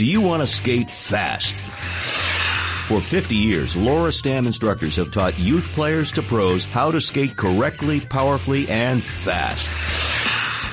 [0.00, 1.58] Do you want to skate fast?
[2.88, 7.36] For 50 years, Laura Stam instructors have taught youth players to pros how to skate
[7.36, 9.68] correctly, powerfully, and fast.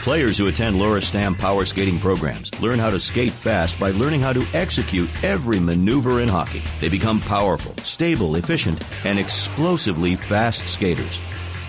[0.05, 4.21] Players who attend Laura Stam power skating programs learn how to skate fast by learning
[4.21, 6.63] how to execute every maneuver in hockey.
[6.79, 11.19] They become powerful, stable, efficient, and explosively fast skaters.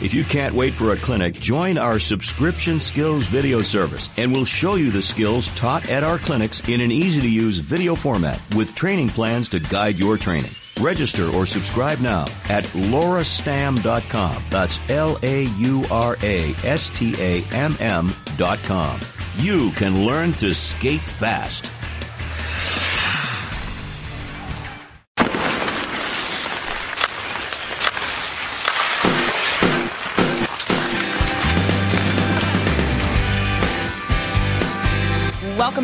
[0.01, 4.45] If you can't wait for a clinic, join our subscription skills video service and we'll
[4.45, 8.41] show you the skills taught at our clinics in an easy to use video format
[8.55, 10.53] with training plans to guide your training.
[10.79, 14.42] Register or subscribe now at laurastam.com.
[14.51, 19.01] That's L A U R A S T A M M.com.
[19.39, 21.77] You can learn to skate fast.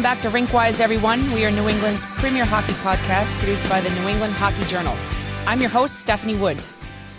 [0.05, 1.33] Back to Rinkwise, everyone.
[1.33, 4.95] We are New England's premier hockey podcast produced by the New England Hockey Journal.
[5.47, 6.63] I'm your host, Stephanie Wood.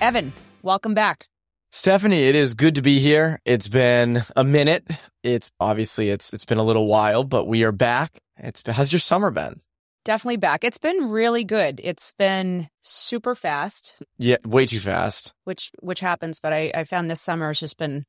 [0.02, 1.26] Evan, welcome back.
[1.72, 3.42] Stephanie, it is good to be here.
[3.44, 4.88] It's been a minute.
[5.24, 8.20] It's obviously it's it's been a little while, but we are back.
[8.38, 9.62] It's how's your summer been?
[10.04, 10.64] Definitely back.
[10.64, 11.82] It's been really good.
[11.84, 13.96] It's been super fast.
[14.20, 15.34] Yeah, way too fast.
[15.44, 18.06] Which which happens, but I, I found this summer has just been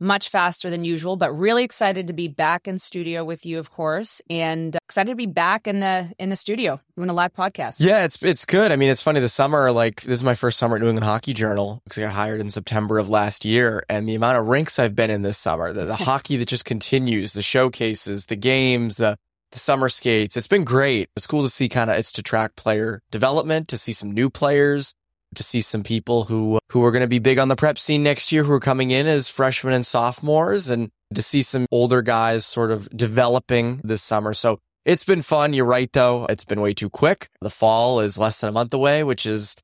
[0.00, 3.70] much faster than usual, but really excited to be back in studio with you, of
[3.70, 7.76] course, and excited to be back in the in the studio doing a live podcast.
[7.78, 8.72] Yeah, it's it's good.
[8.72, 9.20] I mean, it's funny.
[9.20, 12.02] The summer, like this is my first summer at New England Hockey Journal because I
[12.02, 15.22] got hired in September of last year, and the amount of rinks I've been in
[15.22, 19.16] this summer, the, the hockey that just continues, the showcases, the games, the
[19.52, 20.36] the summer skates.
[20.36, 21.08] It's been great.
[21.16, 24.30] It's cool to see kind of it's to track player development, to see some new
[24.30, 24.94] players,
[25.34, 28.02] to see some people who who are going to be big on the prep scene
[28.02, 32.02] next year who are coming in as freshmen and sophomores and to see some older
[32.02, 34.34] guys sort of developing this summer.
[34.34, 35.52] So it's been fun.
[35.52, 36.26] You're right though.
[36.26, 37.28] It's been way too quick.
[37.40, 39.54] The fall is less than a month away, which is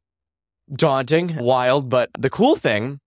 [0.73, 3.01] daunting, wild, but the cool thing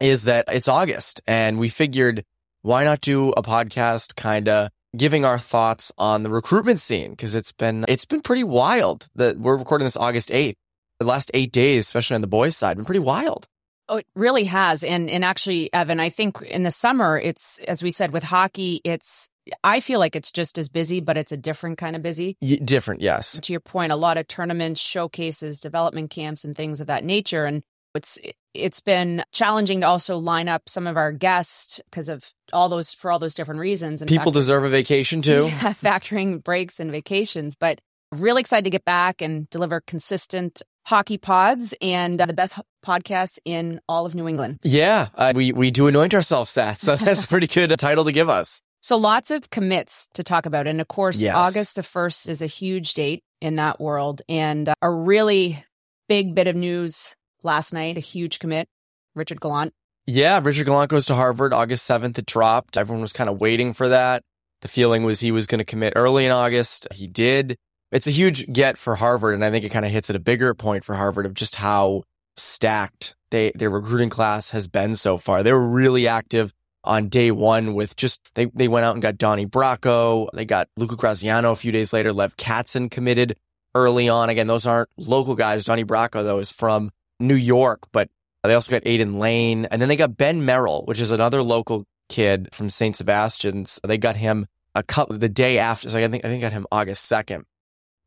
[0.00, 2.24] is that it's August and we figured
[2.62, 7.34] why not do a podcast kind of giving our thoughts on the recruitment scene because
[7.34, 10.54] it's been it's been pretty wild that we're recording this August 8th
[11.02, 13.46] the last eight days, especially on the boys' side, been pretty wild.
[13.88, 14.84] Oh, it really has.
[14.84, 18.80] And and actually, Evan, I think in the summer, it's as we said with hockey,
[18.84, 19.28] it's
[19.64, 22.36] I feel like it's just as busy, but it's a different kind of busy.
[22.40, 23.38] Y- different, yes.
[23.40, 27.44] To your point, a lot of tournaments, showcases, development camps, and things of that nature.
[27.44, 27.62] And
[27.94, 28.18] it's
[28.54, 32.94] it's been challenging to also line up some of our guests because of all those
[32.94, 34.00] for all those different reasons.
[34.00, 35.44] And people deserve a vacation too.
[35.48, 37.80] Yeah, factoring breaks and vacations, but
[38.12, 43.38] really excited to get back and deliver consistent hockey pods and uh, the best podcasts
[43.44, 44.58] in all of New England.
[44.62, 48.12] Yeah, uh, we we do anoint ourselves that, so that's a pretty good title to
[48.12, 48.60] give us.
[48.80, 51.34] So lots of commits to talk about, and of course, yes.
[51.34, 55.64] August the first is a huge date in that world, and uh, a really
[56.08, 57.96] big bit of news last night.
[57.96, 58.68] A huge commit,
[59.14, 59.72] Richard Gallant.
[60.06, 62.18] Yeah, Richard Gallant goes to Harvard August seventh.
[62.18, 62.76] It dropped.
[62.76, 64.22] Everyone was kind of waiting for that.
[64.62, 66.86] The feeling was he was going to commit early in August.
[66.92, 67.56] He did
[67.92, 69.34] it's a huge get for Harvard.
[69.34, 71.56] And I think it kind of hits at a bigger point for Harvard of just
[71.56, 72.02] how
[72.36, 75.42] stacked they, their recruiting class has been so far.
[75.42, 76.52] They were really active
[76.84, 80.28] on day one with just, they, they went out and got Donnie Bracco.
[80.32, 82.12] They got Luca Graziano a few days later.
[82.12, 83.36] Lev Katzin committed
[83.74, 84.30] early on.
[84.30, 85.64] Again, those aren't local guys.
[85.64, 88.08] Donnie Bracco, though, is from New York, but
[88.42, 89.66] they also got Aiden Lane.
[89.66, 92.96] And then they got Ben Merrill, which is another local kid from St.
[92.96, 93.78] Sebastian's.
[93.84, 95.88] They got him a couple the day after.
[95.88, 97.44] So I think I think got him August 2nd.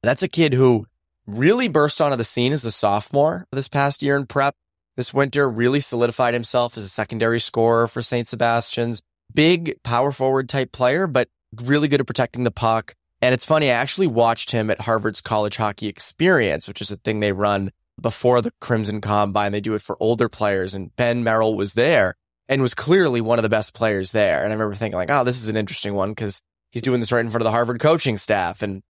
[0.06, 0.86] That's a kid who
[1.26, 4.56] really burst onto the scene as a sophomore this past year in prep.
[4.96, 8.28] This winter really solidified himself as a secondary scorer for St.
[8.28, 9.02] Sebastian's.
[9.34, 11.28] Big power forward type player, but
[11.64, 12.94] really good at protecting the puck.
[13.20, 16.98] And it's funny, I actually watched him at Harvard's college hockey experience, which is a
[16.98, 19.52] thing they run before the Crimson Combine.
[19.52, 22.16] They do it for older players and Ben Merrill was there
[22.48, 24.44] and was clearly one of the best players there.
[24.44, 27.12] And I remember thinking like, oh, this is an interesting one because he's doing this
[27.12, 28.62] right in front of the Harvard coaching staff.
[28.62, 28.84] And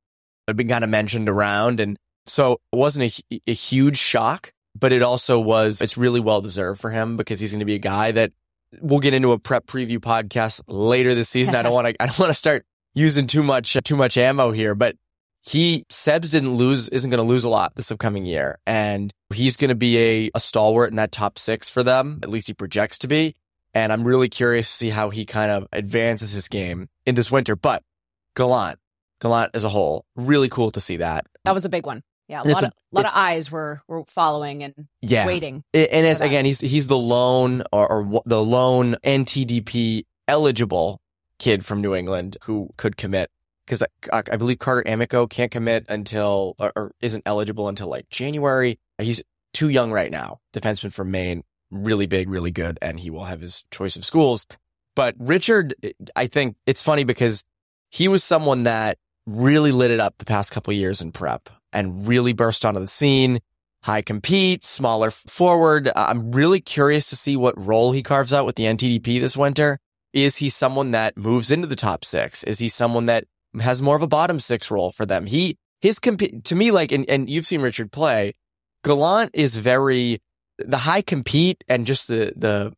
[0.48, 1.80] had been kind of mentioned around.
[1.80, 6.42] And so it wasn't a, a huge shock, but it also was, it's really well
[6.42, 8.32] deserved for him because he's going to be a guy that
[8.82, 11.56] we'll get into a prep preview podcast later this season.
[11.56, 14.52] I don't want to, I don't want to start using too much, too much ammo
[14.52, 14.96] here, but
[15.44, 18.58] he, Sebs didn't lose, isn't going to lose a lot this upcoming year.
[18.66, 22.20] And he's going to be a, a stalwart in that top six for them.
[22.24, 23.36] At least he projects to be.
[23.76, 27.30] And I'm really curious to see how he kind of advances his game in this
[27.30, 27.56] winter.
[27.56, 27.84] But
[28.36, 28.80] Gallant,
[29.22, 30.06] Gallant as a whole.
[30.16, 31.26] Really cool to see that.
[31.44, 32.04] That was a big one.
[32.28, 35.28] Yeah, a lot a, of lot of eyes were were following and yeah.
[35.28, 35.64] waiting.
[35.74, 41.02] It, and it's again, he's he's the lone or, or the lone NTDP eligible
[41.38, 43.30] kid from New England who could commit
[43.66, 48.10] because I, I, believe Carter Amico can't commit until or, or, isn't eligible until like
[48.10, 48.80] January.
[49.00, 49.22] He's
[49.54, 50.40] too young right now.
[50.54, 54.46] Defenseman from Maine, really big, really good, and he will have his choice of schools.
[54.96, 55.76] But Richard,
[56.16, 57.44] I think it's funny because
[57.90, 62.08] he was someone that really lit it up the past couple years in prep and
[62.08, 63.40] really burst onto the scene.
[63.84, 65.92] High compete, smaller forward.
[65.96, 69.80] I'm really curious to see what role he carves out with the NTDP this winter.
[70.14, 72.44] Is he someone that moves into the top six?
[72.44, 73.26] Is he someone that
[73.60, 75.28] has more of a bottom six role for them?
[75.28, 78.34] He, his compete, to me, like, and, and you've seen Richard play,
[78.84, 80.20] Gallant is very,
[80.58, 82.74] the high compete and just the, the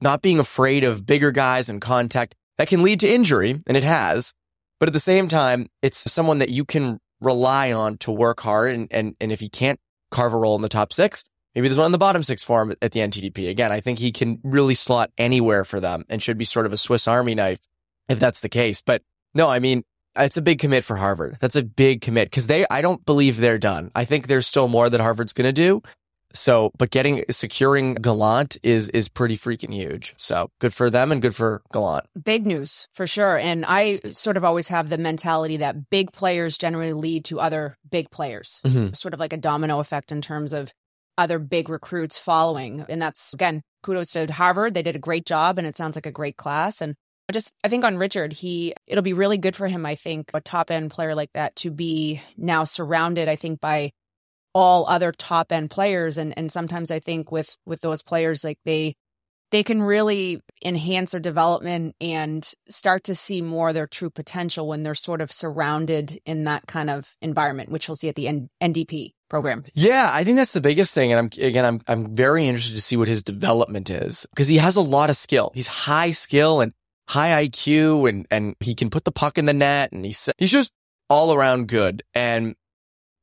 [0.00, 3.84] not being afraid of bigger guys and contact that can lead to injury, and it
[3.84, 4.34] has.
[4.80, 8.74] But at the same time, it's someone that you can rely on to work hard.
[8.74, 9.78] And, and, and if he can't
[10.10, 11.22] carve a role in the top six,
[11.54, 13.48] maybe there's one in the bottom six for him at the NTDP.
[13.50, 16.72] Again, I think he can really slot anywhere for them and should be sort of
[16.72, 17.60] a Swiss Army knife
[18.08, 18.82] if that's the case.
[18.82, 19.02] But
[19.34, 19.84] no, I mean,
[20.16, 21.36] it's a big commit for Harvard.
[21.40, 23.90] That's a big commit because they, I don't believe they're done.
[23.94, 25.82] I think there's still more that Harvard's going to do.
[26.32, 30.14] So, but getting securing Gallant is is pretty freaking huge.
[30.16, 32.06] So good for them and good for Gallant.
[32.22, 33.36] Big news for sure.
[33.38, 37.76] And I sort of always have the mentality that big players generally lead to other
[37.88, 38.92] big players, mm-hmm.
[38.94, 40.72] sort of like a domino effect in terms of
[41.18, 42.84] other big recruits following.
[42.88, 44.74] And that's again kudos to Harvard.
[44.74, 46.80] They did a great job, and it sounds like a great class.
[46.80, 46.94] And
[47.28, 49.86] I just I think on Richard, he it'll be really good for him.
[49.86, 53.28] I think a top end player like that to be now surrounded.
[53.28, 53.92] I think by
[54.54, 56.18] all other top end players.
[56.18, 58.94] And and sometimes i think with with those players like they
[59.50, 64.84] they can really enhance their development and start to see more their true potential when
[64.84, 68.48] they're sort of surrounded in that kind of environment which you'll see at the N-
[68.62, 69.64] ndp program.
[69.74, 71.12] Yeah i think that's the biggest thing.
[71.12, 74.58] And i'm again i'm i'm very interested to see what his development is because he
[74.58, 75.52] has a lot of skill.
[75.54, 76.72] He's high skill and
[77.08, 80.52] high iq and and he can put the puck in the net and he's he's
[80.52, 80.72] just
[81.08, 82.02] all around good.
[82.14, 82.54] And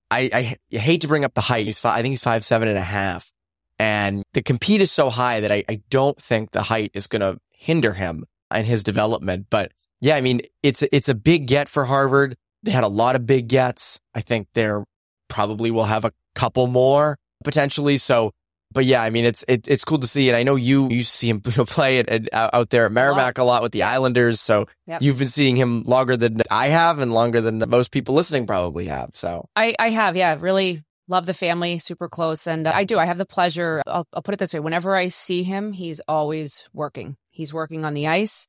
[0.10, 1.66] I, I hate to bring up the height.
[1.66, 3.32] He's five, I think he's five, seven and a half.
[3.80, 7.22] And the compete is so high that I, I don't think the height is going
[7.22, 9.48] to hinder him and his development.
[9.50, 9.72] But
[10.02, 12.36] yeah, I mean, it's, it's a big get for Harvard.
[12.64, 14.00] They had a lot of big gets.
[14.16, 14.84] I think they're
[15.28, 17.98] probably will have a couple more potentially.
[17.98, 18.32] So
[18.78, 21.02] but yeah, I mean, it's it, it's cool to see, and I know you you
[21.02, 24.40] see him play it out there at Merrimack a lot with the Islanders.
[24.40, 25.02] So yep.
[25.02, 28.86] you've been seeing him longer than I have, and longer than most people listening probably
[28.86, 29.16] have.
[29.16, 33.00] So I I have, yeah, really love the family, super close, and I do.
[33.00, 33.82] I have the pleasure.
[33.88, 37.18] I'll, I'll put it this way: whenever I see him, he's always working.
[37.32, 38.48] He's working on the ice,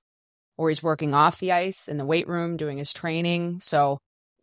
[0.59, 3.61] or he's working off the ice in the weight room doing his training.
[3.61, 3.97] So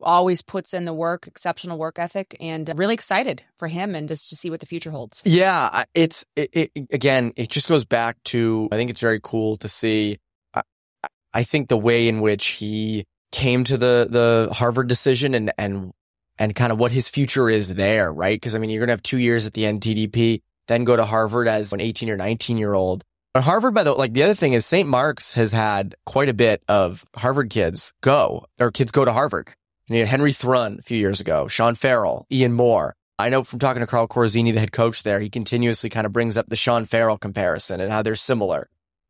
[0.06, 4.30] always puts in the work, exceptional work ethic, and really excited for him and just
[4.30, 5.22] to see what the future holds.
[5.26, 9.58] Yeah, it's it, it, again, it just goes back to I think it's very cool
[9.58, 10.20] to see.
[10.54, 10.62] I,
[11.34, 15.92] I think the way in which he came to the the Harvard decision and and
[16.38, 18.36] and kind of what his future is there, right?
[18.36, 21.48] Because I mean, you're gonna have two years at the NTDP, then go to Harvard
[21.48, 23.04] as an 18 or 19 year old.
[23.34, 24.88] But Harvard, by the like the other thing is St.
[24.88, 29.54] Mark's has had quite a bit of Harvard kids go or kids go to Harvard.
[29.88, 32.96] You had Henry Thrun a few years ago, Sean Farrell, Ian Moore.
[33.18, 36.12] I know from talking to Carl Corazzini, the head coach there, he continuously kind of
[36.12, 38.70] brings up the Sean Farrell comparison and how they're similar.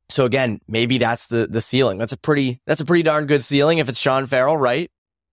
[0.10, 1.98] So again, maybe that's the the ceiling.
[1.98, 4.92] That's a pretty that's a pretty darn good ceiling if it's Sean Farrell, right?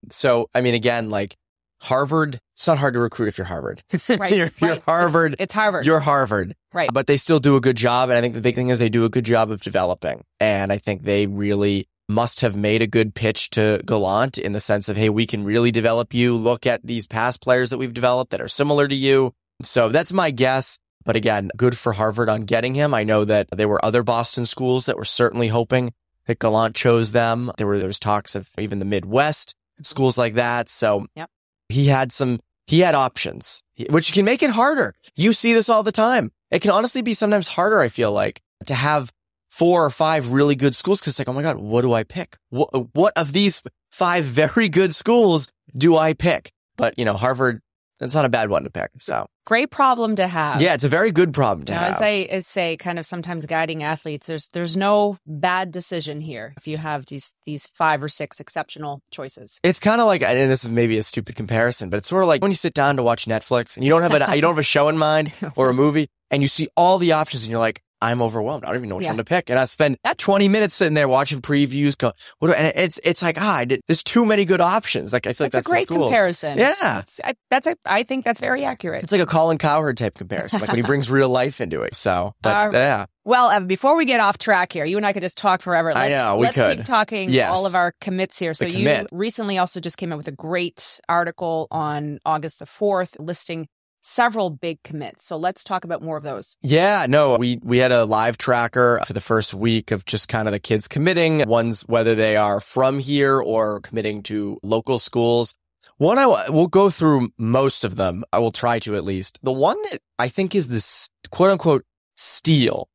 [0.09, 1.35] So I mean, again, like
[1.83, 3.83] Harvard, it's not hard to recruit if you're Harvard.
[4.09, 4.61] right, you're, right.
[4.61, 5.33] you're Harvard.
[5.33, 5.85] It's, it's, Harvard.
[5.85, 6.55] You're Harvard.
[6.73, 6.89] Right.
[6.91, 8.09] But they still do a good job.
[8.09, 10.23] And I think the big thing is they do a good job of developing.
[10.39, 14.59] And I think they really must have made a good pitch to Gallant in the
[14.59, 16.35] sense of, hey, we can really develop you.
[16.35, 19.33] Look at these past players that we've developed that are similar to you.
[19.61, 20.79] So that's my guess.
[21.05, 22.93] But again, good for Harvard on getting him.
[22.93, 25.93] I know that there were other Boston schools that were certainly hoping
[26.25, 27.51] that Gallant chose them.
[27.57, 30.69] There were there was talks of even the Midwest schools like that.
[30.69, 31.29] So yep.
[31.69, 34.93] he had some he had options, which can make it harder.
[35.15, 36.31] You see this all the time.
[36.51, 39.11] It can honestly be sometimes harder, I feel like, to have
[39.53, 42.03] four or five really good schools because it's like, oh my God, what do I
[42.03, 42.37] pick?
[42.49, 46.51] What, what of these five very good schools do I pick?
[46.75, 47.61] But, you know, Harvard,
[47.99, 48.89] that's not a bad one to pick.
[48.97, 50.59] So great problem to have.
[50.59, 51.95] Yeah, it's a very good problem to now, have.
[51.97, 56.55] As I as say, kind of sometimes guiding athletes, there's there's no bad decision here
[56.57, 59.59] if you have these these five or six exceptional choices.
[59.61, 62.27] It's kind of like, and this is maybe a stupid comparison, but it's sort of
[62.27, 64.53] like when you sit down to watch Netflix and you don't have a you don't
[64.53, 67.51] have a show in mind or a movie, and you see all the options, and
[67.51, 68.65] you're like, I'm overwhelmed.
[68.65, 69.11] I don't even know which yeah.
[69.11, 69.49] one to pick.
[69.49, 71.97] And I spend that 20 minutes sitting there watching previews.
[71.97, 75.13] Go, what do, and it's it's like ah, I did, there's too many good options.
[75.13, 76.57] Like I feel that's like that's a great comparison.
[76.57, 79.03] Yeah, that's I, that's a, I think that's very accurate.
[79.03, 81.95] It's like a Colin Cowherd type comparison, like when he brings real life into it.
[81.95, 83.05] So, but uh, yeah.
[83.25, 85.93] Well, Evan, before we get off track here, you and I could just talk forever.
[85.93, 87.49] Let's, I know we let's could keep talking yes.
[87.49, 88.53] all of our commits here.
[88.53, 93.15] So you recently also just came out with a great article on August the fourth,
[93.19, 93.69] listing
[94.03, 95.25] several big commits.
[95.25, 96.57] So let's talk about more of those.
[96.61, 100.47] Yeah, no, we we had a live tracker for the first week of just kind
[100.47, 105.57] of the kids committing, ones whether they are from here or committing to local schools.
[105.97, 108.23] One I will go through most of them.
[108.33, 109.39] I will try to at least.
[109.41, 112.89] The one that I think is this quote unquote steal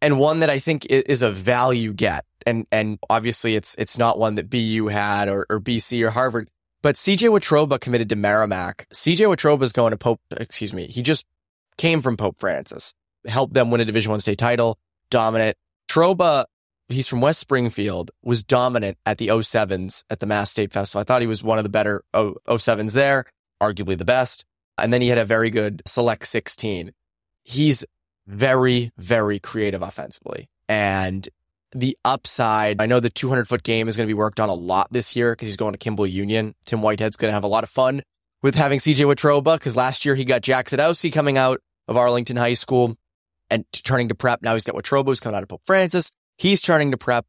[0.00, 2.24] and one that I think is a value get.
[2.44, 6.50] And, and obviously it's, it's not one that BU had or, or BC or Harvard,
[6.82, 8.86] but CJ Watroba committed to Merrimack.
[8.92, 10.88] CJ Watroba is going to Pope, excuse me.
[10.88, 11.24] He just
[11.78, 12.94] came from Pope Francis,
[13.26, 14.78] helped them win a Division One state title,
[15.10, 15.56] dominant.
[15.88, 16.46] Troba,
[16.88, 21.00] he's from West Springfield, was dominant at the 07s at the Mass State Festival.
[21.00, 23.24] I thought he was one of the better 07s there,
[23.62, 24.44] arguably the best.
[24.78, 26.92] And then he had a very good select 16.
[27.44, 27.84] He's
[28.26, 30.48] very, very creative offensively.
[30.68, 31.28] And
[31.74, 34.54] the upside, I know the 200 foot game is going to be worked on a
[34.54, 36.54] lot this year because he's going to Kimball Union.
[36.64, 38.02] Tim Whitehead's going to have a lot of fun
[38.42, 42.36] with having CJ Watroba because last year he got Jack Sadowski coming out of Arlington
[42.36, 42.96] High School
[43.50, 44.42] and turning to prep.
[44.42, 46.12] Now he's got Watroba who's coming out of Pope Francis.
[46.36, 47.26] He's turning to prep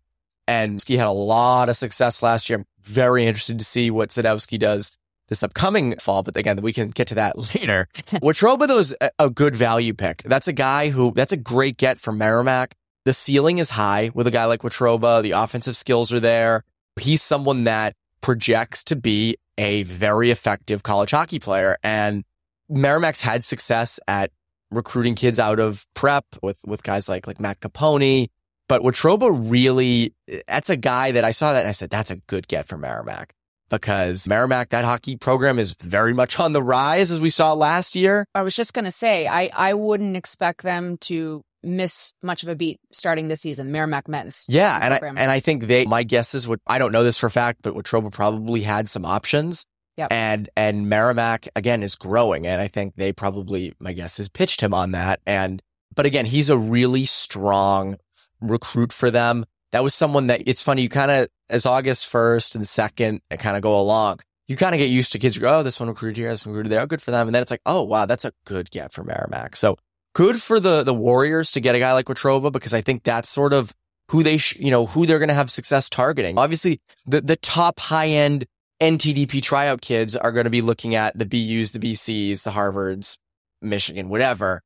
[0.48, 2.60] and he had a lot of success last year.
[2.60, 4.98] I'm very interested to see what Sadowski does
[5.30, 7.88] this upcoming fall, but again, we can get to that later.
[7.96, 10.24] Watroba, though, is a good value pick.
[10.24, 12.76] That's a guy who, that's a great get for Merrimack.
[13.06, 15.22] The ceiling is high with a guy like Watroba.
[15.22, 16.64] The offensive skills are there.
[17.00, 21.78] He's someone that projects to be a very effective college hockey player.
[21.84, 22.24] And
[22.70, 24.32] Merrimack's had success at
[24.72, 28.30] recruiting kids out of prep with, with guys like, like Matt Capone.
[28.70, 30.14] But Watroba really,
[30.48, 32.78] that's a guy that I saw that and I said, that's a good get for
[32.78, 33.34] Merrimack
[33.70, 37.96] because Merrimack, that hockey program is very much on the rise as we saw last
[37.96, 38.26] year.
[38.34, 42.50] I was just going to say, I, I wouldn't expect them to miss much of
[42.50, 44.46] a beat starting this season, Merrimack men's.
[44.48, 44.78] Yeah.
[44.82, 47.28] And I, and I think they, my guess is what, I don't know this for
[47.28, 49.66] a fact, but Watroba probably had some options.
[49.98, 50.12] Yep.
[50.12, 52.48] And, and Merrimack again is growing.
[52.48, 55.20] And I think they probably, my guess is pitched him on that.
[55.26, 55.62] And,
[55.96, 57.98] but again, he's a really strong
[58.42, 60.84] recruit for them that was someone that it's funny.
[60.84, 64.76] You kind of, as August 1st and 2nd, and kind of go along, you kind
[64.76, 65.38] of get used to kids.
[65.38, 66.82] Go, oh, this one recruited here, this one recruited there.
[66.82, 67.28] Oh, good for them.
[67.28, 69.56] And then it's like, oh, wow, that's a good get for Merrimack.
[69.56, 69.78] So
[70.14, 73.30] good for the, the Warriors to get a guy like Watroba because I think that's
[73.30, 73.74] sort of
[74.10, 76.38] who they, sh- you know, who they're going to have success targeting.
[76.38, 78.46] Obviously, the, the top high end
[78.82, 83.18] NTDP tryout kids are going to be looking at the BUs, the BCs, the Harvards,
[83.62, 84.62] Michigan, whatever.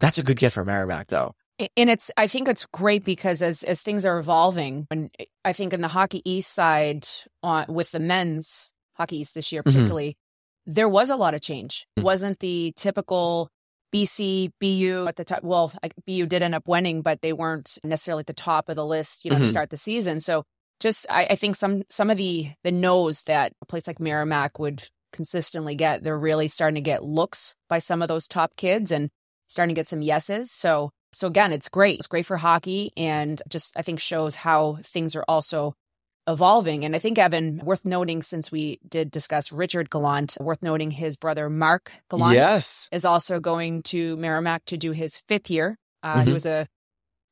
[0.00, 1.34] That's a good get for Merrimack, though
[1.76, 5.10] and it's i think it's great because as as things are evolving and
[5.44, 7.06] i think in the hockey east side
[7.42, 9.70] on with the men's hockey east this year mm-hmm.
[9.70, 10.72] particularly mm-hmm.
[10.74, 12.04] there was a lot of change mm-hmm.
[12.04, 13.50] wasn't the typical
[13.96, 15.72] bc bu at the top well
[16.06, 19.24] bu did end up winning but they weren't necessarily at the top of the list
[19.24, 19.44] you know mm-hmm.
[19.44, 20.44] to start the season so
[20.78, 24.58] just I, I think some some of the the no's that a place like merrimack
[24.58, 28.92] would consistently get they're really starting to get looks by some of those top kids
[28.92, 29.08] and
[29.46, 31.98] starting to get some yeses so so again, it's great.
[31.98, 35.74] It's great for hockey and just I think shows how things are also
[36.26, 36.84] evolving.
[36.84, 41.16] And I think Evan, worth noting since we did discuss Richard Gallant, worth noting his
[41.16, 42.88] brother Mark Gallant yes.
[42.92, 45.78] is also going to Merrimack to do his fifth year.
[46.02, 46.26] Uh, mm-hmm.
[46.26, 46.66] He was a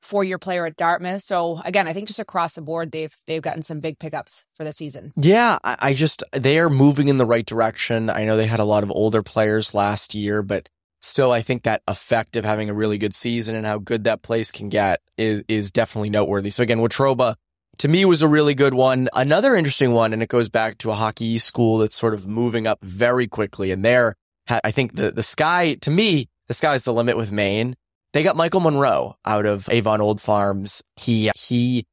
[0.05, 1.23] four year player at Dartmouth.
[1.23, 4.65] So again, I think just across the board, they've they've gotten some big pickups for
[4.65, 5.13] the season.
[5.17, 8.11] Yeah, I, I just they are moving in the right direction.
[8.11, 10.69] I know they had a lot of older players last year, but
[11.01, 14.23] still, I think that effect of having a really good season and how good that
[14.23, 16.51] place can get is is definitely noteworthy.
[16.51, 17.37] So again, Watroba
[17.79, 19.09] to me was a really good one.
[19.15, 22.67] Another interesting one, and it goes back to a hockey school that's sort of moving
[22.67, 23.71] up very quickly.
[23.71, 24.15] And there,
[24.49, 27.77] I think the the sky to me, the sky's the limit with Maine.
[28.13, 30.83] They got Michael Monroe out of Avon Old Farms.
[30.97, 31.87] He he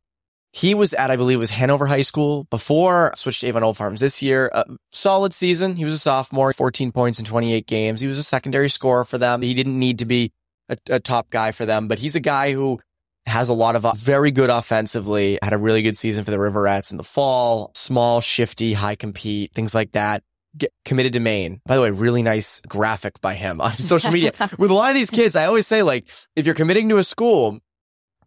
[0.53, 3.77] he was at, I believe it was Hanover High School before switched to Avon Old
[3.77, 4.51] Farms this year.
[4.53, 5.77] A solid season.
[5.77, 8.01] He was a sophomore, 14 points in 28 games.
[8.01, 9.41] He was a secondary scorer for them.
[9.41, 10.33] He didn't need to be
[10.67, 12.79] a, a top guy for them, but he's a guy who
[13.25, 16.37] has a lot of uh, very good offensively, had a really good season for the
[16.37, 20.23] Riverettes in the fall, small, shifty, high compete, things like that.
[20.57, 21.61] Get committed to Maine.
[21.65, 24.33] By the way, really nice graphic by him on social media.
[24.57, 27.03] With a lot of these kids, I always say like, if you're committing to a
[27.03, 27.59] school,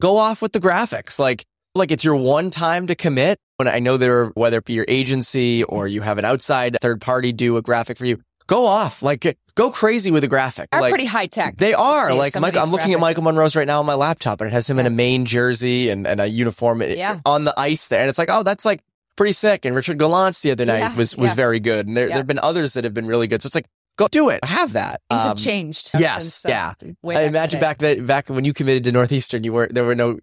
[0.01, 1.19] go off with the graphics.
[1.19, 3.39] Like like it's your one time to commit.
[3.57, 7.01] When I know there, whether it be your agency or you have an outside third
[7.01, 10.69] party do a graphic for you, go off, like go crazy with the graphic.
[10.73, 11.57] Are like, pretty high tech.
[11.57, 12.95] They are like Michael, I'm looking graphics.
[12.95, 14.83] at Michael Monroe's right now on my laptop, and it has him yeah.
[14.83, 17.21] in a Maine jersey and, and a uniform yeah.
[17.25, 18.81] on the ice there, and it's like, oh, that's like
[19.17, 19.65] pretty sick.
[19.65, 20.97] And Richard Gallant's the other night yeah.
[20.97, 23.43] was was very good, and there there have been others that have been really good.
[23.43, 23.67] So it's like.
[23.97, 24.45] Go do it.
[24.45, 25.03] Have that.
[25.09, 25.93] Things um, have changed.
[25.97, 26.41] Yes.
[26.41, 26.75] Since, uh,
[27.05, 27.17] yeah.
[27.17, 30.19] I imagine back that back when you committed to Northeastern, you were there were no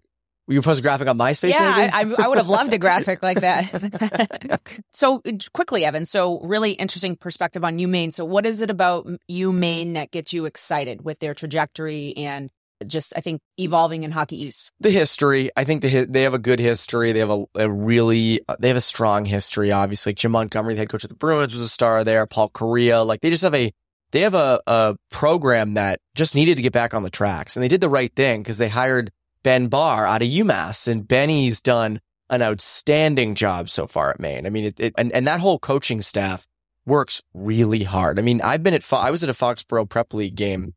[0.48, 1.50] you post a graphic on MySpace?
[1.50, 4.60] Yeah, I, I, would have loved a graphic like that.
[4.92, 6.04] so uh, quickly, Evan.
[6.04, 8.12] So really interesting perspective on UMaine.
[8.12, 12.50] So what is it about UMaine that gets you excited with their trajectory and
[12.86, 14.72] just I think evolving in Hockey East?
[14.80, 15.50] The history.
[15.56, 17.12] I think the, they have a good history.
[17.12, 19.70] They have a, a really uh, they have a strong history.
[19.70, 22.26] Obviously, Jim Montgomery, the head coach of the Bruins, was a star there.
[22.26, 23.72] Paul Kariya, like they just have a
[24.10, 27.62] they have a, a program that just needed to get back on the tracks, and
[27.62, 31.60] they did the right thing because they hired Ben Barr out of UMass, and Benny's
[31.60, 34.46] done an outstanding job so far at Maine.
[34.46, 36.46] I mean, it, it, and and that whole coaching staff
[36.86, 38.18] works really hard.
[38.18, 40.74] I mean, I've been at Fo- I was at a Foxborough Prep League game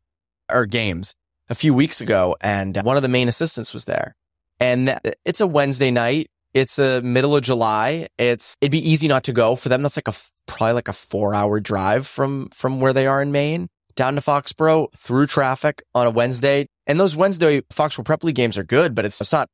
[0.50, 1.14] or games
[1.48, 4.14] a few weeks ago, and one of the Maine assistants was there.
[4.60, 6.30] And it's a Wednesday night.
[6.54, 8.08] It's a middle of July.
[8.18, 9.82] It's it'd be easy not to go for them.
[9.82, 10.14] That's like a
[10.46, 14.20] probably like a four hour drive from from where they are in Maine down to
[14.20, 16.68] Foxborough through traffic on a Wednesday.
[16.86, 19.48] And those Wednesday Foxborough Prep League games are good, but it's, it's not,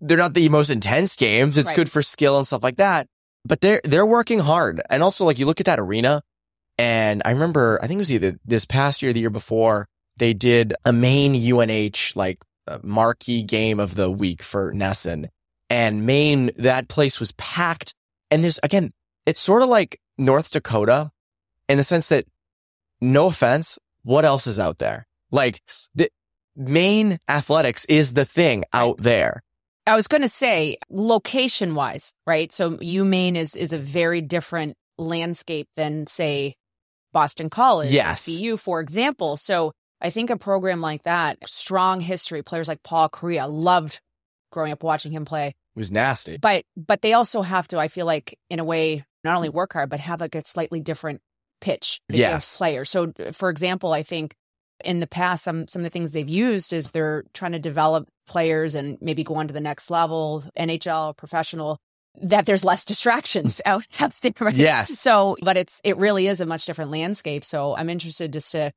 [0.00, 1.56] they're not the most intense games.
[1.56, 1.76] It's right.
[1.76, 3.06] good for skill and stuff like that.
[3.44, 4.82] But they're, they're working hard.
[4.90, 6.22] And also like you look at that arena
[6.78, 10.32] and I remember, I think it was either this past year, the year before, they
[10.32, 15.28] did a Maine UNH like uh, marquee game of the week for NESN.
[15.70, 17.94] And Maine, that place was packed.
[18.30, 18.92] And there's again,
[19.26, 21.10] it's sort of like North Dakota
[21.68, 22.26] in the sense that
[23.00, 25.06] no offense, what else is out there?
[25.30, 25.62] Like
[25.94, 26.10] the
[26.56, 29.42] Maine athletics is the thing out there.
[29.86, 32.52] I was going to say location wise, right?
[32.52, 36.54] So UMaine is is a very different landscape than say
[37.12, 39.36] Boston College, yes, BU, for example.
[39.36, 44.00] So I think a program like that, strong history, players like Paul Kariya, loved
[44.50, 45.48] growing up watching him play.
[45.48, 46.36] It was nasty.
[46.36, 49.72] But but they also have to, I feel like, in a way, not only work
[49.72, 51.20] hard, but have like a slightly different
[51.60, 52.58] pitch yes.
[52.58, 52.90] players.
[52.90, 54.34] So, for example, I think
[54.84, 58.08] in the past, some some of the things they've used is they're trying to develop
[58.26, 61.78] players and maybe go on to the next level, NHL, professional.
[62.20, 63.86] That there's less distractions out.
[63.98, 64.54] That's the right.
[64.54, 64.98] Yes.
[64.98, 67.44] So, but it's it really is a much different landscape.
[67.44, 68.72] So, I'm interested just to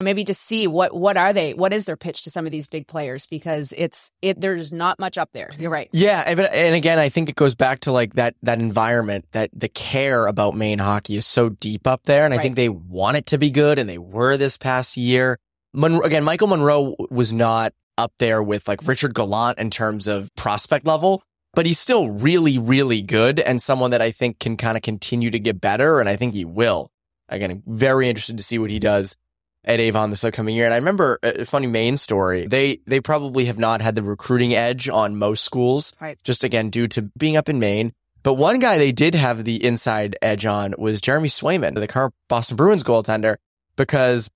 [0.00, 2.66] maybe just see what what are they what is their pitch to some of these
[2.66, 3.26] big players?
[3.26, 5.50] Because it's it there's not much up there.
[5.58, 5.88] You're right.
[5.92, 9.50] Yeah and, and again i think it goes back to like that that environment that
[9.52, 13.16] the care about maine hockey is so deep up there and i think they want
[13.16, 15.38] it to be good and they were this past year.
[15.72, 20.34] Mon- again michael monroe was not up there with like richard gallant in terms of
[20.36, 21.22] prospect level
[21.54, 25.30] but he's still really really good and someone that i think can kind of continue
[25.30, 26.90] to get better and i think he will.
[27.28, 29.16] Again very interested to see what he does
[29.64, 30.64] at Avon this upcoming year.
[30.64, 32.46] And I remember a funny Maine story.
[32.46, 36.18] They they probably have not had the recruiting edge on most schools, right.
[36.24, 37.92] just again due to being up in Maine.
[38.22, 42.14] But one guy they did have the inside edge on was Jeremy Swayman, the current
[42.28, 43.36] Boston Bruins goaltender,
[43.76, 44.30] because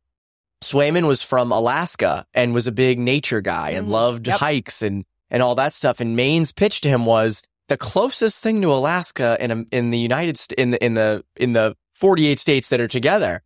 [0.63, 3.93] Swayman was from Alaska and was a big nature guy and mm-hmm.
[3.93, 4.39] loved yep.
[4.39, 6.01] hikes and and all that stuff.
[6.01, 9.99] And Maine's pitch to him was the closest thing to Alaska in a, in the
[9.99, 13.43] United in the in the in the 48 states that are together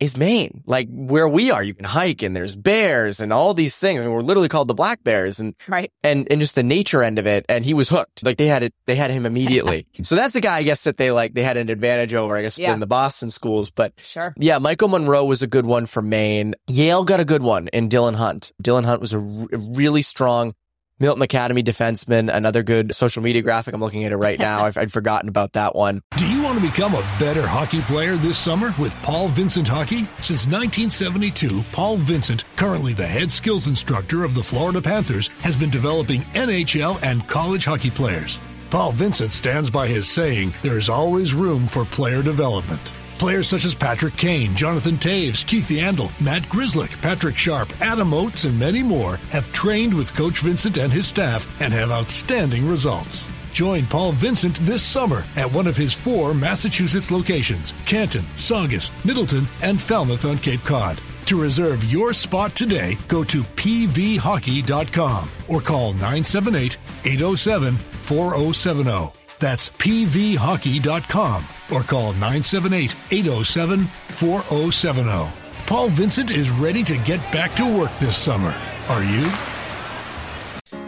[0.00, 0.62] is Maine.
[0.66, 4.00] Like where we are, you can hike and there's bears and all these things.
[4.00, 5.92] I mean, we're literally called the black bears and, right.
[6.02, 7.44] and, and just the nature end of it.
[7.48, 8.24] And he was hooked.
[8.24, 9.86] Like they had it, they had him immediately.
[10.02, 12.42] so that's the guy, I guess, that they like, they had an advantage over, I
[12.42, 12.72] guess, yeah.
[12.72, 13.70] in the Boston schools.
[13.70, 14.34] But sure.
[14.38, 14.58] Yeah.
[14.58, 16.54] Michael Monroe was a good one for Maine.
[16.66, 18.52] Yale got a good one in Dylan Hunt.
[18.62, 20.54] Dylan Hunt was a, r- a really strong
[21.00, 23.74] Milton Academy defenseman, another good social media graphic.
[23.74, 24.64] I'm looking at it right now.
[24.64, 26.02] I've, I'd forgotten about that one.
[26.18, 30.04] Do you want to become a better hockey player this summer with Paul Vincent Hockey?
[30.20, 35.70] Since 1972, Paul Vincent, currently the head skills instructor of the Florida Panthers, has been
[35.70, 38.38] developing NHL and college hockey players.
[38.68, 42.92] Paul Vincent stands by his saying, there's always room for player development.
[43.20, 48.44] Players such as Patrick Kane, Jonathan Toews, Keith Yandle, Matt Grzelcyk, Patrick Sharp, Adam Oates,
[48.44, 53.28] and many more have trained with Coach Vincent and his staff and have outstanding results.
[53.52, 59.46] Join Paul Vincent this summer at one of his four Massachusetts locations Canton, Saugus, Middleton,
[59.62, 60.98] and Falmouth on Cape Cod.
[61.26, 69.19] To reserve your spot today, go to pvhockey.com or call 978 807 4070.
[69.40, 75.30] That's pvhockey.com or call 978 807 4070.
[75.66, 78.54] Paul Vincent is ready to get back to work this summer.
[78.88, 79.30] Are you?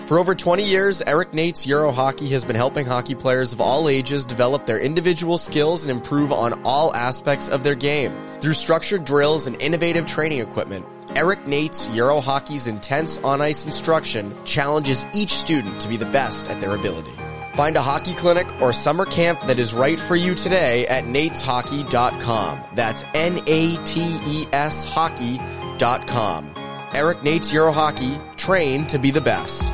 [0.06, 3.88] For over 20 years, Eric Nate's Euro Hockey has been helping hockey players of all
[3.88, 8.12] ages develop their individual skills and improve on all aspects of their game.
[8.40, 10.84] Through structured drills and innovative training equipment,
[11.16, 16.60] Eric Nate's Euro Hockey's intense on-ice instruction challenges each student to be the best at
[16.60, 17.21] their ability.
[17.54, 22.64] Find a hockey clinic or summer camp that is right for you today at nateshockey.com.
[22.74, 26.54] That's N-A-T-E-S hockey.com.
[26.94, 29.64] Eric Nate's Euro Hockey, train to be the best.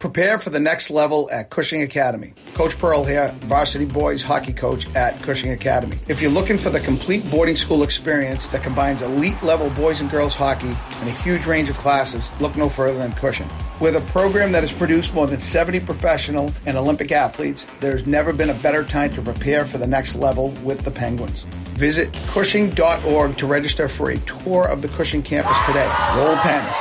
[0.00, 2.32] Prepare for the next level at Cushing Academy.
[2.54, 5.98] Coach Pearl here, varsity boys hockey coach at Cushing Academy.
[6.08, 10.10] If you're looking for the complete boarding school experience that combines elite level boys and
[10.10, 13.46] girls hockey and a huge range of classes, look no further than Cushing.
[13.78, 18.32] With a program that has produced more than 70 professional and Olympic athletes, there's never
[18.32, 21.42] been a better time to prepare for the next level with the Penguins.
[21.74, 25.92] Visit Cushing.org to register for a tour of the Cushing campus today.
[26.16, 26.74] Roll pens.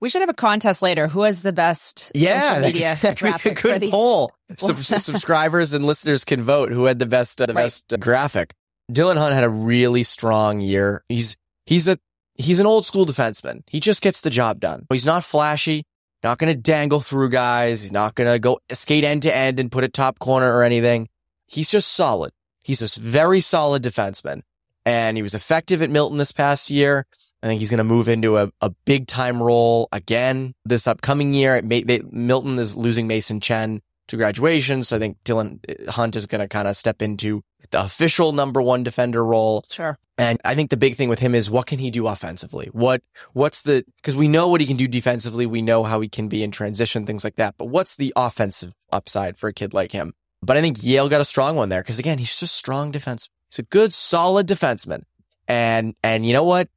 [0.00, 1.08] We should have a contest later.
[1.08, 3.60] Who has the best yeah, social media graphic?
[3.60, 4.32] Good poll.
[4.58, 7.64] Sub- subscribers and listeners can vote who had the best uh, the right.
[7.64, 8.54] best uh, graphic.
[8.90, 11.04] Dylan Hunt had a really strong year.
[11.08, 11.98] He's he's a
[12.34, 13.62] he's an old school defenseman.
[13.66, 14.86] He just gets the job done.
[14.90, 15.84] He's not flashy.
[16.22, 17.82] Not going to dangle through guys.
[17.82, 20.64] He's not going to go skate end to end and put it top corner or
[20.64, 21.08] anything.
[21.46, 22.32] He's just solid.
[22.62, 24.42] He's a very solid defenseman.
[24.84, 27.06] And he was effective at Milton this past year.
[27.42, 31.34] I think he's going to move into a, a big time role again this upcoming
[31.34, 31.60] year.
[31.62, 34.82] May, they, Milton is losing Mason Chen to graduation.
[34.82, 38.32] So I think Dylan uh, Hunt is going to kind of step into the official
[38.32, 39.64] number one defender role.
[39.70, 39.98] Sure.
[40.16, 42.70] And I think the big thing with him is what can he do offensively?
[42.72, 43.02] What,
[43.34, 45.46] what's the, cause we know what he can do defensively.
[45.46, 47.54] We know how he can be in transition, things like that.
[47.56, 50.14] But what's the offensive upside for a kid like him?
[50.42, 51.82] But I think Yale got a strong one there.
[51.84, 53.28] Cause again, he's just strong defense.
[53.50, 55.02] He's a good, solid defenseman.
[55.46, 56.68] And, and you know what?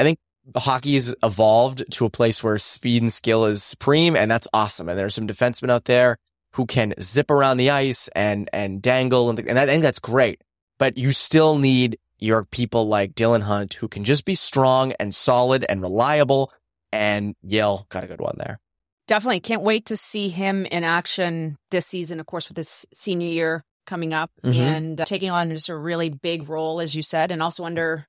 [0.00, 0.18] I think
[0.56, 4.88] hockey has evolved to a place where speed and skill is supreme, and that's awesome.
[4.88, 6.16] And there's some defensemen out there
[6.54, 10.42] who can zip around the ice and and dangle, and, and I think that's great.
[10.78, 15.14] But you still need your people like Dylan Hunt who can just be strong and
[15.14, 16.52] solid and reliable.
[16.92, 18.58] And Yale got a good one there.
[19.06, 22.20] Definitely can't wait to see him in action this season.
[22.20, 24.60] Of course, with his senior year coming up mm-hmm.
[24.60, 28.06] and uh, taking on just a really big role, as you said, and also under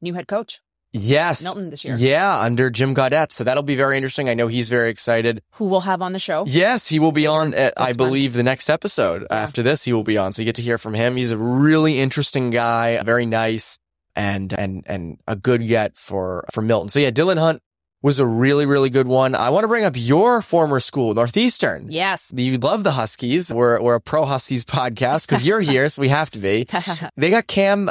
[0.00, 0.60] new head coach.
[0.92, 1.42] Yes.
[1.42, 1.96] Milton this year.
[1.96, 3.32] Yeah, under Jim Gaudette.
[3.32, 4.28] So that'll be very interesting.
[4.28, 5.42] I know he's very excited.
[5.52, 6.44] Who we'll have on the show?
[6.46, 9.22] Yes, he will be on at, I believe, the next episode.
[9.22, 9.36] Yeah.
[9.36, 10.32] After this, he will be on.
[10.32, 11.16] So you get to hear from him.
[11.16, 13.78] He's a really interesting guy, very nice
[14.14, 16.90] and, and, and a good get for, for Milton.
[16.90, 17.62] So yeah, Dylan Hunt
[18.02, 19.34] was a really, really good one.
[19.34, 21.86] I want to bring up your former school, Northeastern.
[21.88, 22.30] Yes.
[22.34, 23.50] You love the Huskies.
[23.54, 25.88] We're, we're a pro Huskies podcast because you're here.
[25.88, 26.66] so we have to be.
[27.16, 27.88] they got Cam,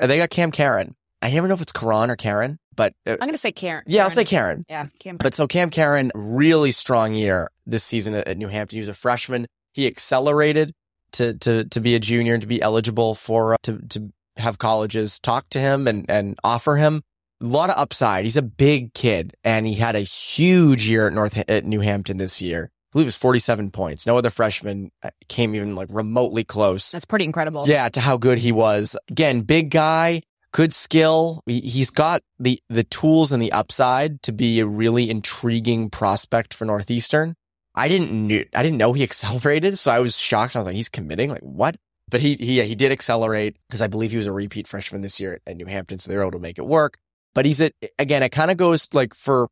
[0.00, 3.18] they got Cam Caron I never know if it's Karan or Karen, but uh, I'm
[3.18, 3.82] going to say Karen.
[3.86, 4.04] Yeah, Karen.
[4.04, 4.64] I'll say Karen.
[4.68, 5.16] Yeah, Cam.
[5.16, 8.76] But so Cam Caron, really strong year this season at, at New Hampton.
[8.76, 9.46] He was a freshman.
[9.72, 10.72] He accelerated
[11.12, 14.58] to to to be a junior and to be eligible for uh, to to have
[14.58, 17.02] colleges talk to him and and offer him
[17.40, 18.24] a lot of upside.
[18.24, 22.18] He's a big kid, and he had a huge year at North at New Hampton
[22.18, 22.70] this year.
[22.70, 24.06] I believe it was 47 points.
[24.06, 26.90] No other freshman uh, came even like remotely close.
[26.90, 27.64] That's pretty incredible.
[27.66, 28.96] Yeah, to how good he was.
[29.08, 30.22] Again, big guy,
[30.54, 31.42] good skill.
[31.46, 36.64] He's got the, the tools and the upside to be a really intriguing prospect for
[36.64, 37.34] Northeastern.
[37.74, 39.78] I didn't knew, I didn't know he accelerated.
[39.78, 40.54] So I was shocked.
[40.54, 41.76] I was like, he's committing like what?
[42.08, 45.18] But he, he, he did accelerate because I believe he was a repeat freshman this
[45.18, 45.98] year at New Hampton.
[45.98, 46.98] So they were able to make it work.
[47.34, 49.48] But he's at, again, it kind of goes like for,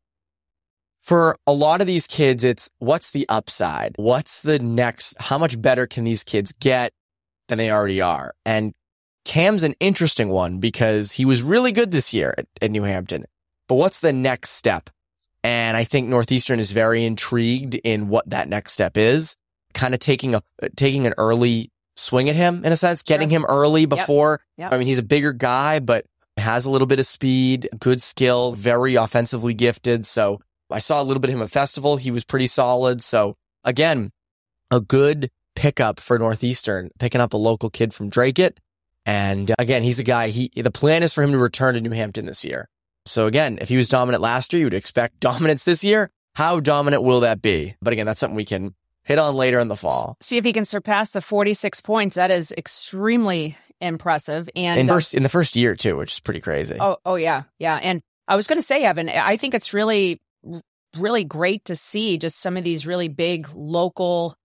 [1.00, 3.96] for a lot of these kids, it's what's the upside?
[3.96, 5.20] What's the next?
[5.20, 6.92] How much better can these kids get
[7.48, 8.34] than they already are?
[8.46, 8.72] And
[9.24, 13.24] Cam's an interesting one because he was really good this year at, at New Hampton.
[13.68, 14.90] But what's the next step?
[15.44, 19.36] And I think Northeastern is very intrigued in what that next step is.
[19.74, 20.42] Kind of taking a
[20.76, 23.40] taking an early swing at him in a sense, getting sure.
[23.40, 24.40] him early before.
[24.56, 24.64] Yep.
[24.64, 24.72] Yep.
[24.72, 26.04] I mean, he's a bigger guy, but
[26.36, 30.06] has a little bit of speed, good skill, very offensively gifted.
[30.06, 31.96] So I saw a little bit of him at festival.
[31.96, 33.02] He was pretty solid.
[33.02, 34.10] So again,
[34.70, 38.58] a good pickup for Northeastern, picking up a local kid from Dracut
[39.04, 41.80] and uh, again, he's a guy, he, the plan is for him to return to
[41.80, 42.68] New Hampton this year.
[43.04, 46.10] So again, if he was dominant last year, you would expect dominance this year.
[46.34, 47.74] How dominant will that be?
[47.82, 50.16] But again, that's something we can hit on later in the fall.
[50.20, 52.16] See if he can surpass the 46 points.
[52.16, 54.48] That is extremely impressive.
[54.54, 56.76] And in, uh, first, in the first year too, which is pretty crazy.
[56.78, 57.42] Oh, oh yeah.
[57.58, 57.78] Yeah.
[57.82, 60.20] And I was going to say, Evan, I think it's really,
[60.96, 64.36] really great to see just some of these really big local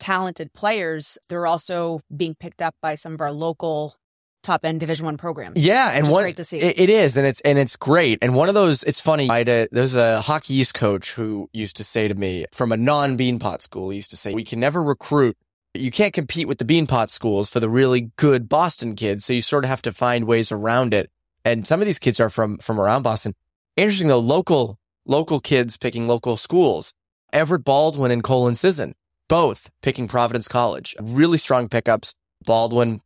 [0.00, 1.16] talented players.
[1.28, 3.94] They're also being picked up by some of our local
[4.42, 7.26] top end division one programs yeah and what great to see it, it is and
[7.26, 10.54] it's and it's great and one of those it's funny I a, there's a hockey
[10.54, 14.10] east coach who used to say to me from a non beanpot school he used
[14.10, 15.36] to say we can never recruit
[15.74, 19.24] you can't compete with the Beanpot schools for the really good Boston kids.
[19.24, 21.10] So you sort of have to find ways around it.
[21.44, 23.34] And some of these kids are from, from around Boston.
[23.76, 26.92] Interesting though, local, local kids picking local schools.
[27.32, 28.94] Everett Baldwin and Colin Sisson,
[29.28, 30.96] both picking Providence College.
[31.00, 32.14] Really strong pickups.
[32.44, 33.00] Baldwin,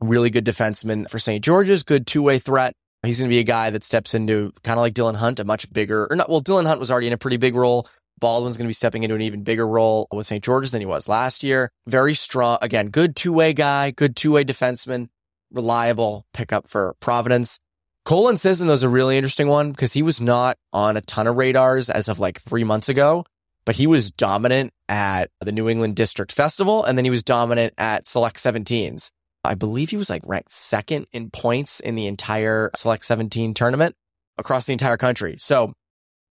[0.00, 1.44] really good defenseman for St.
[1.44, 2.74] George's, good two way threat.
[3.04, 5.44] He's going to be a guy that steps into kind of like Dylan Hunt, a
[5.44, 7.86] much bigger, or not, well, Dylan Hunt was already in a pretty big role.
[8.20, 10.42] Baldwin's going to be stepping into an even bigger role with St.
[10.42, 11.70] George's than he was last year.
[11.86, 12.58] Very strong.
[12.60, 15.08] Again, good two way guy, good two way defenseman,
[15.52, 17.60] reliable pickup for Providence.
[18.04, 21.36] Colin Sisson was a really interesting one because he was not on a ton of
[21.36, 23.24] radars as of like three months ago,
[23.66, 27.74] but he was dominant at the New England District Festival and then he was dominant
[27.76, 29.10] at Select 17s.
[29.44, 33.94] I believe he was like ranked second in points in the entire Select 17 tournament
[34.36, 35.36] across the entire country.
[35.38, 35.72] So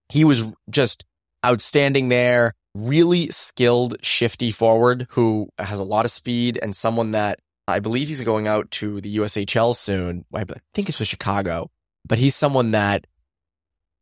[0.10, 1.04] he was just
[1.46, 2.54] outstanding there.
[2.76, 8.08] Really skilled, shifty forward who has a lot of speed and someone that I believe
[8.08, 10.26] he's going out to the USHL soon.
[10.34, 11.70] I think it's with Chicago,
[12.06, 13.08] but he's someone that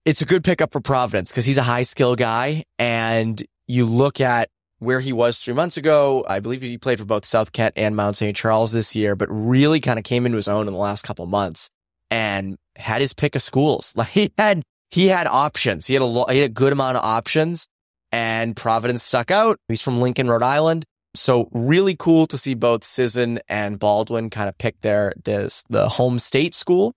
[0.04, 2.66] it's a good pickup for Providence because he's a high skill guy.
[2.78, 6.26] And you look at where he was three months ago.
[6.28, 8.36] I believe he played for both South Kent and Mount St.
[8.36, 11.26] Charles this year, but really kind of came into his own in the last couple
[11.26, 11.70] months
[12.12, 13.94] and had his pick of schools.
[13.98, 15.88] Like he had he had options.
[15.88, 17.68] He had a lo- he had a good amount of options,
[18.12, 19.58] and Providence stuck out.
[19.68, 20.86] He's from Lincoln, Rhode Island.
[21.16, 25.90] So really cool to see both Sisson and Baldwin kind of pick their this the
[25.90, 26.94] home state school,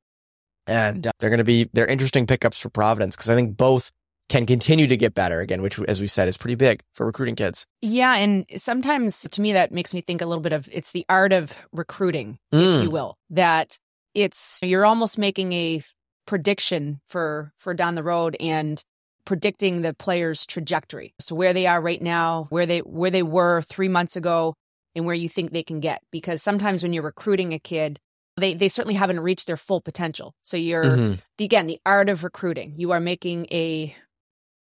[0.66, 3.92] and uh, they're going to be they're interesting pickups for Providence because I think both
[4.28, 7.34] can continue to get better again, which as we said is pretty big for recruiting
[7.34, 7.66] kids.
[7.80, 11.04] Yeah, and sometimes to me that makes me think a little bit of it's the
[11.08, 12.78] art of recruiting, mm.
[12.78, 13.16] if you will.
[13.30, 13.78] That
[14.14, 15.82] it's you're almost making a
[16.26, 18.82] prediction for for down the road and
[19.24, 21.14] predicting the player's trajectory.
[21.20, 24.54] So where they are right now, where they where they were 3 months ago
[24.94, 27.98] and where you think they can get because sometimes when you're recruiting a kid
[28.36, 30.34] they they certainly haven't reached their full potential.
[30.42, 31.42] So you're mm-hmm.
[31.42, 32.74] again the art of recruiting.
[32.76, 33.94] You are making a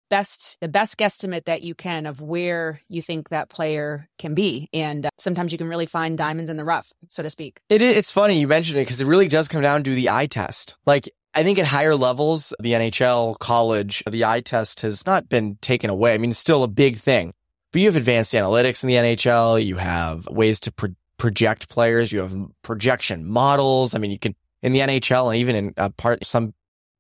[0.09, 4.69] best the best guesstimate that you can of where you think that player can be
[4.73, 7.81] and uh, sometimes you can really find diamonds in the rough so to speak it,
[7.81, 10.77] it's funny you mentioned it because it really does come down to the eye test
[10.85, 15.57] like I think at higher levels, the NHL, college, the eye test has not been
[15.59, 16.13] taken away.
[16.13, 17.33] I mean, it's still a big thing.
[17.73, 19.63] But you have advanced analytics in the NHL.
[19.63, 22.13] You have ways to pro- project players.
[22.13, 23.93] You have projection models.
[23.93, 26.53] I mean, you can in the NHL and even in uh, part some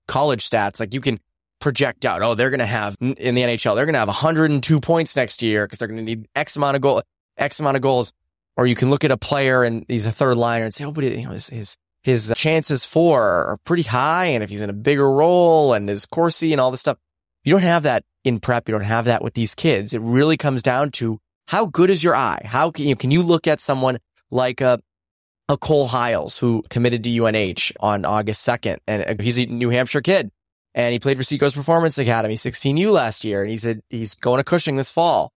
[0.09, 1.19] college stats, like you can
[1.65, 2.21] project out.
[2.21, 5.41] Oh, they're going to have in the NHL, they're going to have 102 points next
[5.41, 7.01] year because they're going to need X amount of goal,
[7.39, 8.13] X amount of goals.
[8.55, 10.91] Or you can look at a player and he's a third liner and say, oh,
[10.91, 14.25] but you know, his, his his uh, chances for are pretty high.
[14.25, 16.99] And if he's in a bigger role and his Corsi and all this stuff,
[17.43, 18.69] you don't have that in prep.
[18.69, 19.95] You don't have that with these kids.
[19.95, 22.43] It really comes down to how good is your eye?
[22.45, 23.97] How can you, can you look at someone
[24.29, 24.79] like a,
[25.49, 29.69] a Cole Hiles who committed to UNH on August 2nd and uh, he's a New
[29.69, 30.29] Hampshire kid
[30.75, 33.41] and he played for Seacoast Performance Academy 16U last year.
[33.41, 35.31] And he said he's going to Cushing this fall.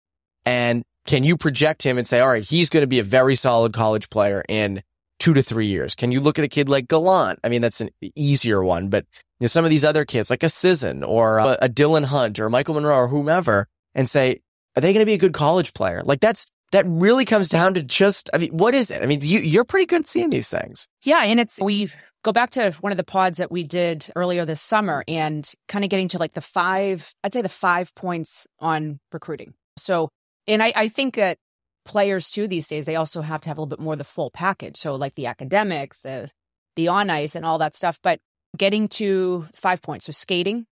[0.45, 3.37] And can you project him and say, all right, he's going to be a very
[3.37, 4.83] solid college player in
[5.21, 5.95] two to three years?
[5.95, 7.39] Can you look at a kid like Gallant?
[7.45, 9.07] I mean, that's an easier one, but
[9.39, 12.41] you know, some of these other kids like a Sisson or a, a Dylan Hunt
[12.41, 14.41] or Michael Monroe or whomever and say,
[14.77, 16.03] are they going to be a good college player?
[16.05, 19.03] Like that's, that really comes down to just, I mean, what is it?
[19.03, 20.89] I mean, you, you're pretty good seeing these things.
[21.03, 21.23] Yeah.
[21.23, 21.91] And it's, we
[22.29, 25.83] go back to one of the pods that we did earlier this summer and kind
[25.83, 29.55] of getting to like the five, I'd say the five points on recruiting.
[29.79, 30.11] So,
[30.47, 31.39] and I, I think that
[31.87, 34.31] players too these days they also have to have a little bit more the full
[34.31, 36.29] package so like the academics the
[36.77, 38.21] the on ice and all that stuff but
[38.59, 40.67] getting to five points so skating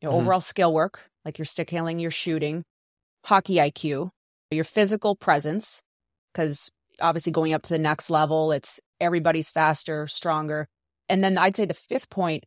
[0.00, 0.22] your mm-hmm.
[0.22, 2.64] overall skill work like your stick handling your shooting
[3.26, 4.10] hockey iq
[4.50, 5.82] your physical presence
[6.32, 6.70] because
[7.02, 10.66] obviously going up to the next level it's everybody's faster stronger
[11.12, 12.44] and then i'd say the fifth point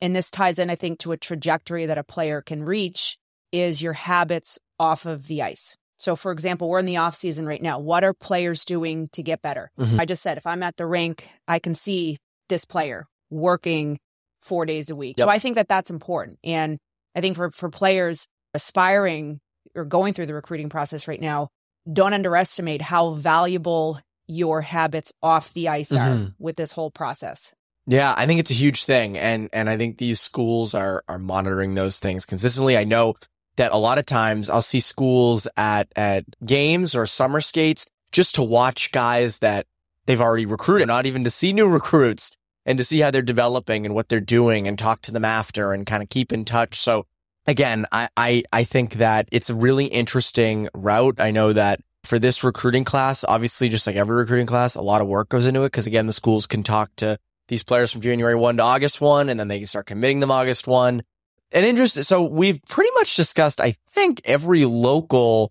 [0.00, 3.18] and this ties in i think to a trajectory that a player can reach
[3.52, 7.44] is your habits off of the ice so, for example, we're in the off season
[7.44, 7.80] right now.
[7.80, 9.70] What are players doing to get better?
[9.78, 9.98] Mm-hmm.
[9.98, 13.98] I just said if I'm at the rink, I can see this player working
[14.40, 15.16] four days a week.
[15.18, 15.26] Yep.
[15.26, 16.38] So I think that that's important.
[16.44, 16.78] And
[17.16, 19.40] I think for, for players aspiring
[19.74, 21.48] or going through the recruiting process right now,
[21.92, 26.22] don't underestimate how valuable your habits off the ice mm-hmm.
[26.22, 27.52] are with this whole process.
[27.90, 29.16] Yeah, I think it's a huge thing.
[29.16, 32.76] And, and I think these schools are, are monitoring those things consistently.
[32.76, 33.14] I know
[33.56, 38.34] that a lot of times I'll see schools at, at games or summer skates just
[38.34, 39.66] to watch guys that
[40.04, 43.86] they've already recruited, not even to see new recruits and to see how they're developing
[43.86, 46.78] and what they're doing and talk to them after and kind of keep in touch.
[46.78, 47.06] So
[47.46, 51.20] again, I, I, I think that it's a really interesting route.
[51.20, 55.00] I know that for this recruiting class, obviously, just like every recruiting class, a lot
[55.00, 55.72] of work goes into it.
[55.72, 59.28] Cause again, the schools can talk to these players from January 1 to August 1,
[59.28, 61.02] and then they start committing them August 1.
[61.50, 62.04] And interest.
[62.04, 65.50] So we've pretty much discussed, I think, every local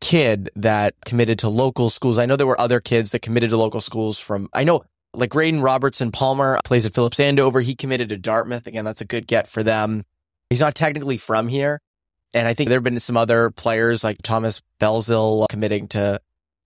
[0.00, 2.16] kid that committed to local schools.
[2.16, 5.30] I know there were other kids that committed to local schools from, I know like
[5.30, 7.60] Graydon Robertson Palmer plays at Phillips Andover.
[7.60, 8.66] He committed to Dartmouth.
[8.66, 10.04] Again, that's a good get for them.
[10.50, 11.80] He's not technically from here.
[12.34, 16.20] And I think there have been some other players like Thomas Belzil committing to,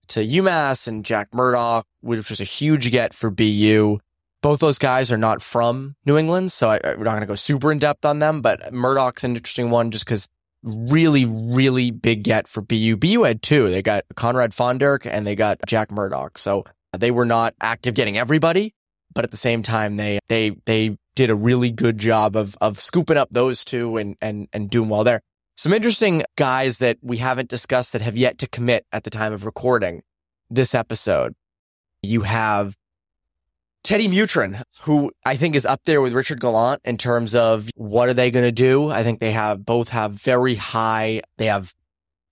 [0.09, 3.99] to UMass and Jack Murdoch, which was a huge get for BU.
[4.47, 7.35] Both those guys are not from New England, so I, we're not going to go
[7.35, 10.29] super in depth on them, but Murdoch's an interesting one just because
[10.63, 12.95] really, really big get for BU.
[12.95, 13.67] BU had two.
[13.67, 16.37] They got Conrad Fondrk and they got Jack Murdoch.
[16.37, 16.63] So
[16.97, 18.73] they were not active getting everybody,
[19.13, 22.79] but at the same time, they, they, they did a really good job of, of
[22.79, 25.19] scooping up those two and, and, and doing well there.
[25.57, 29.33] Some interesting guys that we haven't discussed that have yet to commit at the time
[29.33, 30.03] of recording
[30.49, 31.33] this episode.
[32.01, 32.77] You have
[33.87, 38.09] Teddy Mutryn, who I think is up there with Richard Gallant in terms of what
[38.09, 38.89] are they going to do?
[38.89, 41.73] I think they have both have very high, they have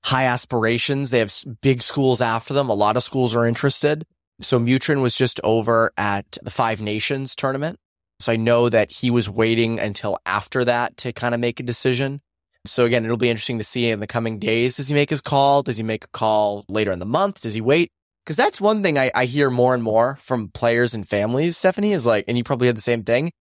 [0.04, 1.12] high aspirations.
[1.12, 2.70] They have big schools after them.
[2.70, 4.06] A lot of schools are interested.
[4.42, 7.80] So Mutryn was just over at the Five Nations tournament.
[8.20, 11.64] So I know that he was waiting until after that to kind of make a
[11.64, 12.20] decision.
[12.66, 14.76] So again, it'll be interesting to see in the coming days.
[14.76, 15.64] Does he make his call?
[15.64, 17.42] Does he make a call later in the month?
[17.44, 17.94] Does he wait?
[18.26, 21.94] Because that's one thing I, I hear more and more from players and families, Stephanie,
[21.94, 23.32] is like, and you probably had the same thing,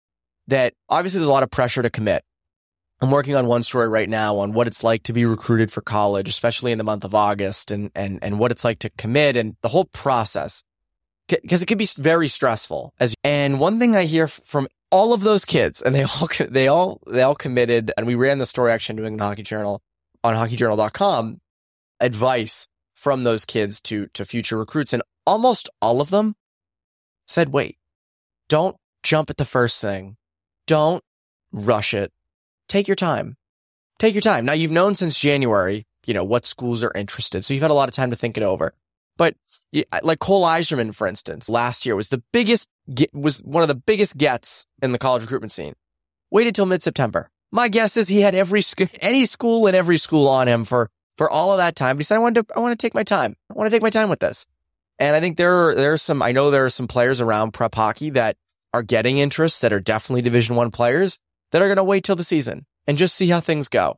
[0.49, 2.23] that obviously there's a lot of pressure to commit.
[3.01, 5.81] I'm working on one story right now on what it's like to be recruited for
[5.81, 9.37] college, especially in the month of August and, and, and what it's like to commit
[9.37, 10.62] and the whole process
[11.29, 12.92] because it can be very stressful.
[13.01, 16.68] As and one thing I hear from all of those kids, and they all they
[16.68, 19.81] all they all committed, and we ran the story actually in New Hockey Journal
[20.23, 21.38] on hockeyjournal.com.
[22.01, 22.66] Advice
[23.05, 26.35] from those kids to to future recruits, and almost all of them
[27.29, 27.77] said, "Wait,
[28.49, 30.17] don't jump at the first thing,
[30.67, 31.05] don't
[31.53, 32.14] rush it,
[32.67, 33.37] take your time,
[33.99, 37.53] take your time." Now you've known since January, you know what schools are interested, so
[37.53, 38.73] you've had a lot of time to think it over.
[39.19, 39.37] But
[40.03, 42.69] like Cole Eiserman, for instance, last year was the biggest,
[43.12, 45.75] was one of the biggest gets in the college recruitment scene.
[46.31, 47.31] Waited till mid September.
[47.53, 48.62] My guess is he had every
[49.01, 52.00] any school and every school on him for for all of that time.
[52.03, 53.37] Said, "I want to, I want to take my time.
[53.50, 54.46] I want to take my time with this."
[54.98, 56.22] And I think there are, there are some.
[56.22, 58.37] I know there are some players around prep hockey that
[58.72, 61.20] are getting interest that are definitely Division One players
[61.53, 63.96] that are going to wait till the season and just see how things go.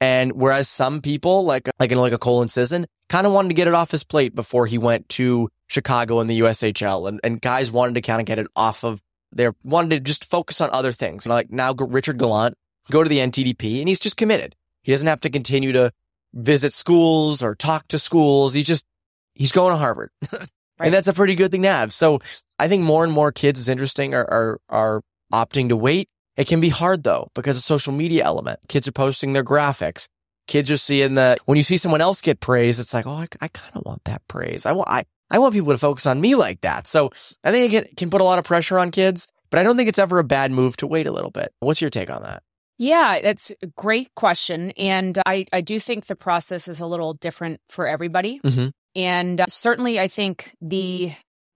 [0.00, 3.68] And whereas some people, like like like a Colin Sisson, kind of wanted to get
[3.68, 7.70] it off his plate before he went to Chicago in the USHL, and and guys
[7.70, 10.92] wanted to kind of get it off of their wanted to just focus on other
[10.92, 11.24] things.
[11.24, 12.56] And like now, Richard Gallant
[12.90, 14.56] go to the NTDP, and he's just committed.
[14.82, 15.92] He doesn't have to continue to
[16.34, 18.52] visit schools or talk to schools.
[18.52, 18.84] He just
[19.34, 20.48] he's going to Harvard, right.
[20.78, 21.92] and that's a pretty good thing to have.
[21.92, 22.20] So
[22.58, 26.46] I think more and more kids is interesting are are, are opting to wait it
[26.46, 28.60] can be hard though because of social media element.
[28.68, 30.08] Kids are posting their graphics.
[30.48, 33.28] Kids are seeing the, when you see someone else get praise, it's like, oh, I,
[33.40, 34.66] I kind of want that praise.
[34.66, 36.86] I want, I, I want people to focus on me like that.
[36.86, 37.10] So
[37.44, 39.88] I think it can put a lot of pressure on kids, but I don't think
[39.88, 41.52] it's ever a bad move to wait a little bit.
[41.60, 42.42] What's your take on that?
[42.82, 44.72] Yeah, that's a great question.
[44.72, 48.40] And I, I do think the process is a little different for everybody.
[48.44, 48.70] Mm-hmm.
[48.96, 51.12] And uh, certainly, I think the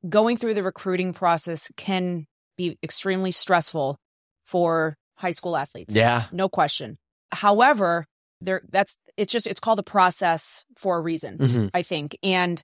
[0.09, 3.99] going through the recruiting process can be extremely stressful
[4.45, 5.93] for high school athletes.
[5.93, 6.27] Yeah.
[6.31, 6.97] No question.
[7.33, 8.07] However,
[8.41, 11.67] there that's it's just it's called a process for a reason, mm-hmm.
[11.75, 12.17] I think.
[12.23, 12.63] And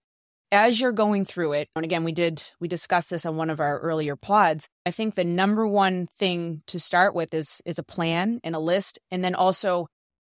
[0.52, 3.58] as you're going through it, and again, we did we discussed this on one of
[3.58, 4.68] our earlier pods.
[4.86, 8.60] I think the number one thing to start with is is a plan and a
[8.60, 9.88] list, and then also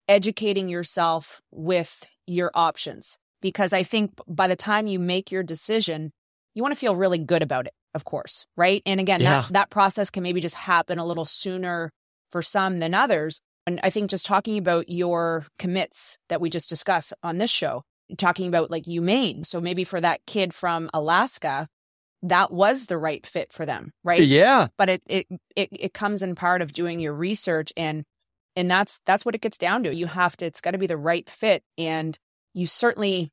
[0.08, 3.18] educating yourself with your options.
[3.42, 6.14] Because I think by the time you make your decision,
[6.56, 8.82] you want to feel really good about it of course, right?
[8.86, 9.42] And again, yeah.
[9.42, 11.92] that, that process can maybe just happen a little sooner
[12.32, 13.42] for some than others.
[13.66, 17.84] And I think just talking about your commits that we just discussed on this show,
[18.18, 19.46] talking about like UMaine.
[19.46, 21.68] So maybe for that kid from Alaska,
[22.24, 24.22] that was the right fit for them, right?
[24.22, 24.68] Yeah.
[24.78, 28.06] But it it it, it comes in part of doing your research and
[28.56, 29.94] and that's that's what it gets down to.
[29.94, 32.18] You have to it's got to be the right fit and
[32.54, 33.32] you certainly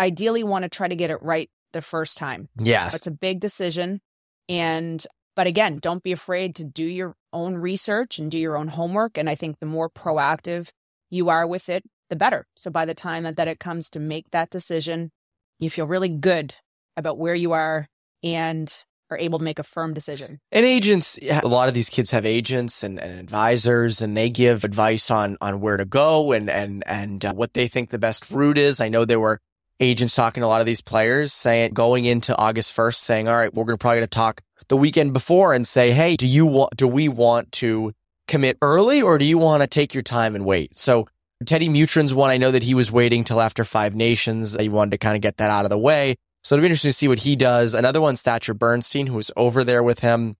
[0.00, 2.48] ideally want to try to get it right the first time.
[2.58, 2.94] Yes.
[2.94, 4.00] It's a big decision.
[4.48, 5.04] And,
[5.36, 9.18] but again, don't be afraid to do your own research and do your own homework.
[9.18, 10.70] And I think the more proactive
[11.10, 12.46] you are with it, the better.
[12.56, 15.10] So by the time that, that it comes to make that decision,
[15.58, 16.54] you feel really good
[16.96, 17.88] about where you are
[18.22, 18.72] and
[19.10, 20.38] are able to make a firm decision.
[20.52, 24.64] And agents, a lot of these kids have agents and, and advisors, and they give
[24.64, 28.30] advice on on where to go and and and uh, what they think the best
[28.30, 28.80] route is.
[28.80, 29.40] I know there were
[29.80, 33.36] agents talking to a lot of these players saying, going into August 1st, saying, all
[33.36, 36.26] right, we're going to probably going to talk the weekend before and say, Hey, do
[36.26, 37.92] you want, do we want to
[38.26, 40.76] commit early or do you want to take your time and wait?
[40.76, 41.06] So
[41.44, 42.30] Teddy Mutryn's one.
[42.30, 44.56] I know that he was waiting till after Five Nations.
[44.58, 46.16] He wanted to kind of get that out of the way.
[46.42, 47.74] So it'll be interesting to see what he does.
[47.74, 50.36] Another one's Thatcher Bernstein, who was over there with him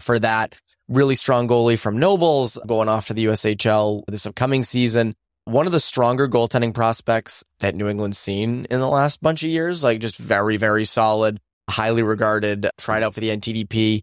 [0.00, 0.56] for that
[0.88, 5.14] really strong goalie from Nobles going off to the USHL this upcoming season.
[5.44, 9.50] One of the stronger goaltending prospects that New England's seen in the last bunch of
[9.50, 14.02] years, like just very, very solid, highly regarded, tried out for the NTDP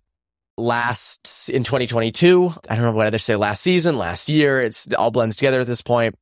[0.58, 2.52] last in 2022.
[2.70, 4.60] I don't know whether to say last season, last year.
[4.60, 6.16] It's all blends together at this point,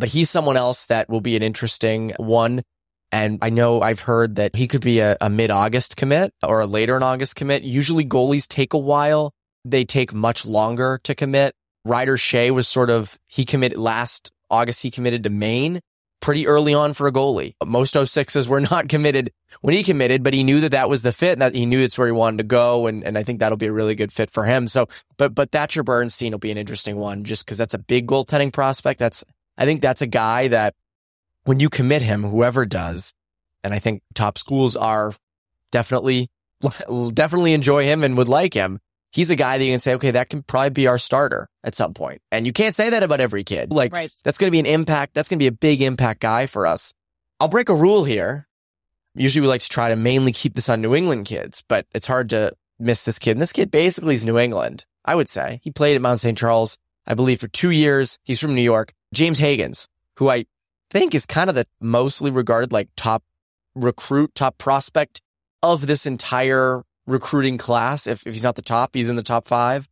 [0.00, 2.62] but he's someone else that will be an interesting one.
[3.12, 6.60] And I know I've heard that he could be a, a mid August commit or
[6.60, 7.62] a later in August commit.
[7.62, 9.32] Usually goalies take a while.
[9.64, 11.54] They take much longer to commit.
[11.84, 14.82] Ryder Shea was sort of, he committed last August.
[14.82, 15.80] He committed to Maine
[16.20, 17.54] pretty early on for a goalie.
[17.64, 21.12] Most 06s were not committed when he committed, but he knew that that was the
[21.12, 22.86] fit and that he knew it's where he wanted to go.
[22.86, 24.68] And, and I think that'll be a really good fit for him.
[24.68, 24.86] So,
[25.16, 28.52] but, but Thatcher Bernstein will be an interesting one just because that's a big goaltending
[28.52, 29.00] prospect.
[29.00, 29.24] That's,
[29.60, 30.74] I think that's a guy that
[31.44, 33.14] when you commit him, whoever does,
[33.62, 35.12] and I think top schools are
[35.70, 36.30] definitely,
[37.14, 38.80] definitely enjoy him and would like him
[39.10, 41.74] he's a guy that you can say, okay, that can probably be our starter at
[41.74, 42.22] some point.
[42.30, 43.72] And you can't say that about every kid.
[43.72, 44.12] Like right.
[44.24, 45.14] that's going to be an impact.
[45.14, 46.92] That's going to be a big impact guy for us.
[47.38, 48.46] I'll break a rule here.
[49.14, 52.06] Usually we like to try to mainly keep this on New England kids, but it's
[52.06, 53.32] hard to miss this kid.
[53.32, 55.60] And this kid basically is New England, I would say.
[55.62, 56.38] He played at Mount St.
[56.38, 58.18] Charles, I believe, for two years.
[58.22, 58.92] He's from New York.
[59.12, 59.86] James Hagens,
[60.16, 60.46] who I
[60.90, 63.22] think is kind of the mostly regarded like top
[63.74, 65.20] recruit, top prospect
[65.62, 68.06] of this entire recruiting class.
[68.06, 69.88] If, if he's not the top, he's in the top five.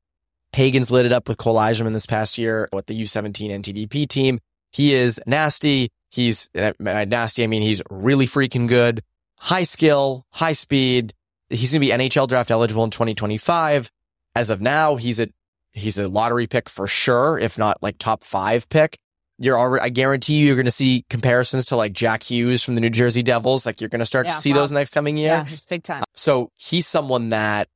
[0.55, 4.41] Hagens lit it up with Cole Eiserman this past year with the U17 NTDP team.
[4.73, 5.91] He is nasty.
[6.11, 7.45] He's nasty.
[7.45, 9.03] I mean, he's really freaking good.
[9.41, 11.13] High skill, high speed.
[11.51, 13.91] He's going to be NHL draft eligible in 2025.
[14.35, 15.29] As of now, he's a,
[15.73, 18.99] he's a lottery pick for sure, if not like top five pick
[19.39, 22.75] you're already, I guarantee you, you're going to see comparisons to like Jack Hughes from
[22.75, 23.65] the New Jersey Devils.
[23.65, 25.45] Like you're going to start yeah, to see those next coming year.
[25.49, 26.03] Yeah, big time.
[26.03, 27.69] Uh, so he's someone that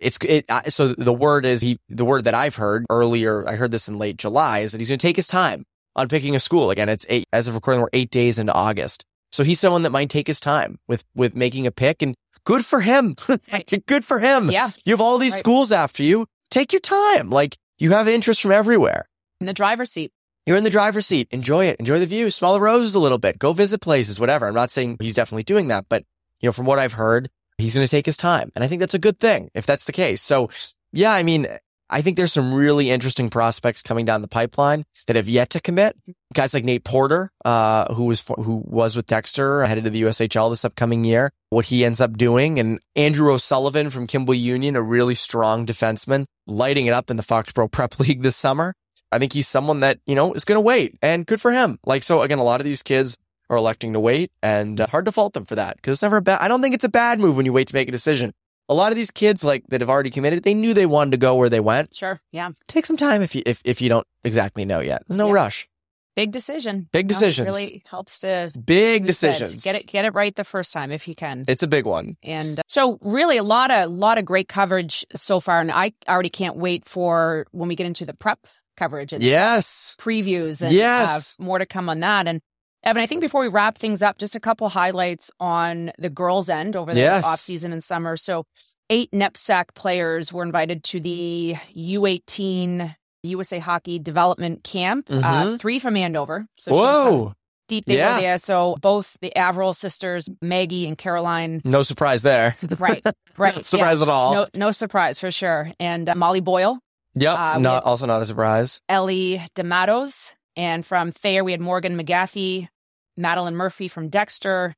[0.00, 0.46] it's it.
[0.68, 1.78] So the word is he.
[1.88, 4.88] The word that I've heard earlier, I heard this in late July, is that he's
[4.88, 5.64] going to take his time
[5.96, 6.70] on picking a school.
[6.70, 7.82] Again, it's eight as of recording.
[7.82, 9.04] We're eight days into August.
[9.32, 12.64] So he's someone that might take his time with with making a pick, and good
[12.64, 13.16] for him.
[13.86, 14.50] good for him.
[14.50, 15.38] Yeah, you have all these right.
[15.38, 16.26] schools after you.
[16.50, 17.30] Take your time.
[17.30, 19.06] Like you have interest from everywhere.
[19.40, 20.12] In the driver's seat.
[20.46, 21.28] You're in the driver's seat.
[21.30, 21.76] Enjoy it.
[21.78, 22.30] Enjoy the view.
[22.30, 23.38] Smell the roses a little bit.
[23.38, 24.48] Go visit places, whatever.
[24.48, 26.04] I'm not saying he's definitely doing that, but
[26.40, 28.50] you know, from what I've heard, he's going to take his time.
[28.54, 30.20] And I think that's a good thing if that's the case.
[30.20, 30.50] So
[30.92, 31.46] yeah, I mean,
[31.92, 35.60] I think there's some really interesting prospects coming down the pipeline that have yet to
[35.60, 35.94] commit.
[36.32, 40.50] Guys like Nate Porter, uh, who was, who was with Dexter headed to the USHL
[40.50, 42.58] this upcoming year, what he ends up doing.
[42.58, 47.22] And Andrew O'Sullivan from Kimball Union, a really strong defenseman, lighting it up in the
[47.22, 48.74] Foxborough Prep League this summer.
[49.12, 51.78] I think he's someone that, you know, is going to wait and good for him.
[51.84, 53.18] Like, so again, a lot of these kids
[53.50, 56.16] are electing to wait and uh, hard to fault them for that because it's never
[56.16, 57.92] a bad, I don't think it's a bad move when you wait to make a
[57.92, 58.32] decision.
[58.68, 61.16] A lot of these kids like that have already committed, they knew they wanted to
[61.18, 61.94] go where they went.
[61.94, 62.20] Sure.
[62.30, 62.50] Yeah.
[62.68, 65.02] Take some time if you, if, if you don't exactly know yet.
[65.06, 65.34] There's no yeah.
[65.34, 65.68] rush.
[66.14, 66.88] Big decision.
[66.92, 67.46] Big decisions.
[67.46, 69.62] Know, really helps to big decisions.
[69.62, 71.46] Said, get it get it right the first time if you can.
[71.48, 72.18] It's a big one.
[72.22, 75.92] And uh, so really a lot of lot of great coverage so far and I
[76.06, 78.40] already can't wait for when we get into the prep
[78.82, 81.36] coverage and yes previews and yes.
[81.38, 82.40] more to come on that and
[82.84, 86.48] Evan, I think before we wrap things up, just a couple highlights on the girls'
[86.48, 87.24] end over the yes.
[87.24, 88.16] off season and summer.
[88.16, 88.44] So,
[88.90, 95.08] eight NEPSAC players were invited to the U18 USA Hockey Development Camp.
[95.08, 95.54] Uh, mm-hmm.
[95.54, 96.46] Uh, three from Andover.
[96.56, 97.34] So Whoa!
[97.68, 98.20] Deep they yeah.
[98.20, 98.38] there.
[98.38, 101.62] So both the Averill sisters, Maggie and Caroline.
[101.64, 102.56] No surprise there.
[102.78, 103.02] right,
[103.38, 103.54] right.
[103.64, 104.02] surprise yeah.
[104.02, 104.34] at all.
[104.34, 105.70] No, no surprise for sure.
[105.78, 106.80] And uh, Molly Boyle
[107.14, 107.38] Yep.
[107.38, 108.80] Uh, not also not a surprise.
[108.88, 110.32] Ellie D'Amatos.
[110.56, 112.68] And from Thayer, we had Morgan McGathy,
[113.16, 114.74] Madeline Murphy from Dexter,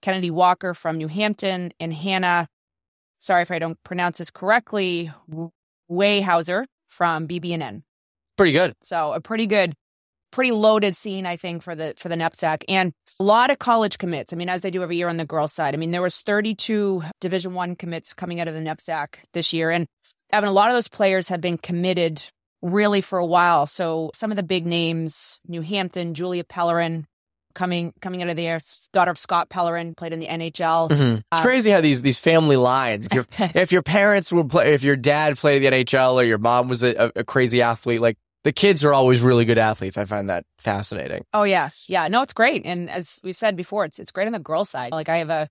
[0.00, 2.48] Kennedy Walker from New Hampton, and Hannah,
[3.18, 5.12] sorry if I don't pronounce this correctly,
[5.90, 7.82] Wayhauser from BB&N.
[8.36, 8.74] Pretty good.
[8.82, 9.74] So a pretty good,
[10.30, 12.62] pretty loaded scene, I think, for the for the NEPSAC.
[12.68, 14.32] And a lot of college commits.
[14.32, 15.74] I mean, as they do every year on the girls' side.
[15.74, 19.70] I mean, there was 32 Division One commits coming out of the NEPSAC this year.
[19.70, 19.88] And
[20.30, 22.22] Evan, a lot of those players have been committed
[22.62, 23.66] really for a while.
[23.66, 27.06] So some of the big names, New Hampton, Julia Pellerin,
[27.54, 28.58] coming coming out of there,
[28.92, 30.90] daughter of Scott Pellerin, played in the NHL.
[30.90, 31.14] Mm-hmm.
[31.16, 33.08] It's uh, crazy how these these family lines.
[33.10, 33.26] If,
[33.56, 36.68] if your parents would play, if your dad played in the NHL or your mom
[36.68, 39.98] was a, a crazy athlete, like the kids are always really good athletes.
[39.98, 41.24] I find that fascinating.
[41.34, 42.08] Oh yeah, yeah.
[42.08, 42.64] No, it's great.
[42.64, 44.92] And as we've said before, it's it's great on the girls' side.
[44.92, 45.48] Like I have a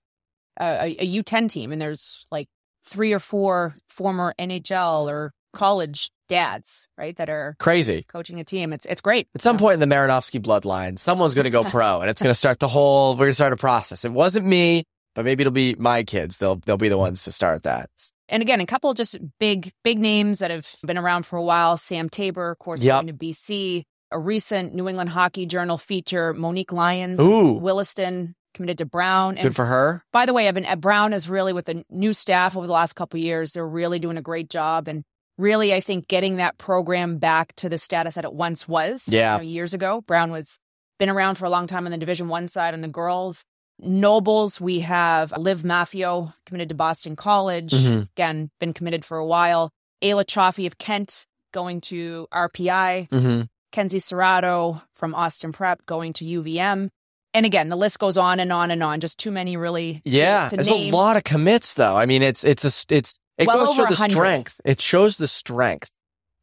[0.60, 2.48] a, a U10 team, and there's like
[2.88, 8.72] three or four former NHL or college dads, right, that are crazy coaching a team.
[8.72, 9.28] It's it's great.
[9.34, 12.30] At some point in the Marinofsky bloodline, someone's going to go pro, and it's going
[12.30, 13.12] to start the whole.
[13.12, 14.04] We're going to start a process.
[14.04, 14.84] It wasn't me,
[15.14, 16.38] but maybe it'll be my kids.
[16.38, 17.90] They'll they'll be the ones to start that.
[18.28, 21.76] And again, a couple just big big names that have been around for a while.
[21.76, 22.96] Sam Tabor, of course, yep.
[22.96, 23.84] going to BC.
[24.10, 27.52] A recent New England Hockey Journal feature, Monique Lyons, Ooh.
[27.52, 29.38] Williston, committed to Brown.
[29.38, 30.04] And Good for her.
[30.12, 32.94] By the way, Evan, at Brown is really with the new staff over the last
[32.94, 33.52] couple years.
[33.52, 34.88] They're really doing a great job.
[34.88, 35.04] And
[35.38, 39.08] really, I think getting that program back to the status that it once was.
[39.08, 39.36] Yeah.
[39.36, 40.58] You know, years ago, Brown was
[40.98, 43.44] been around for a long time on the Division One side on the girls.
[43.80, 47.72] Nobles, we have Liv Maffio committed to Boston College.
[47.72, 48.00] Mm-hmm.
[48.16, 49.70] Again, been committed for a while.
[50.02, 53.08] Ayla Chaffee of Kent going to RPI.
[53.08, 53.42] Mm-hmm.
[53.70, 56.90] Kenzie Serrato from Austin Prep going to UVM.
[57.38, 58.98] And again, the list goes on and on and on.
[58.98, 60.02] Just too many, really.
[60.04, 60.92] Yeah, there's name.
[60.92, 61.96] a lot of commits, though.
[61.96, 64.10] I mean, it's it's a it's it well goes to the 100.
[64.10, 64.60] strength.
[64.64, 65.92] It shows the strength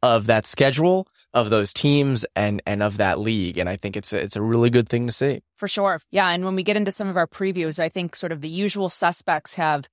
[0.01, 3.57] of that schedule, of those teams, and and of that league.
[3.57, 5.41] And I think it's a, it's a really good thing to see.
[5.57, 6.29] For sure, yeah.
[6.29, 8.87] And when we get into some of our previews, I think sort of the usual
[8.87, 9.89] suspects have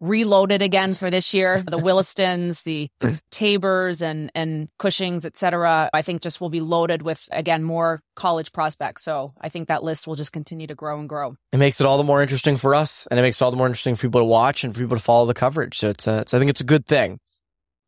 [0.00, 1.62] reloaded again for this year.
[1.62, 2.88] The Willistons, the
[3.30, 5.90] Tabors and and Cushings, etc.
[5.92, 9.02] I think just will be loaded with again more college prospects.
[9.02, 11.36] So I think that list will just continue to grow and grow.
[11.52, 13.56] It makes it all the more interesting for us, and it makes it all the
[13.56, 15.78] more interesting for people to watch and for people to follow the coverage.
[15.78, 17.20] So it's, a, it's I think it's a good thing.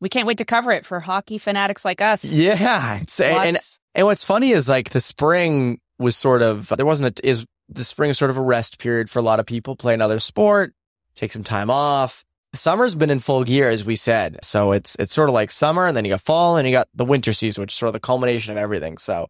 [0.00, 2.24] We can't wait to cover it for hockey fanatics like us.
[2.24, 3.56] Yeah, it's, and
[3.94, 7.84] and what's funny is like the spring was sort of there wasn't a, is the
[7.84, 10.74] spring is sort of a rest period for a lot of people play another sport
[11.14, 12.24] take some time off.
[12.54, 14.38] Summer's been in full gear, as we said.
[14.42, 16.88] So it's it's sort of like summer, and then you got fall, and you got
[16.94, 18.98] the winter season, which is sort of the culmination of everything.
[18.98, 19.28] So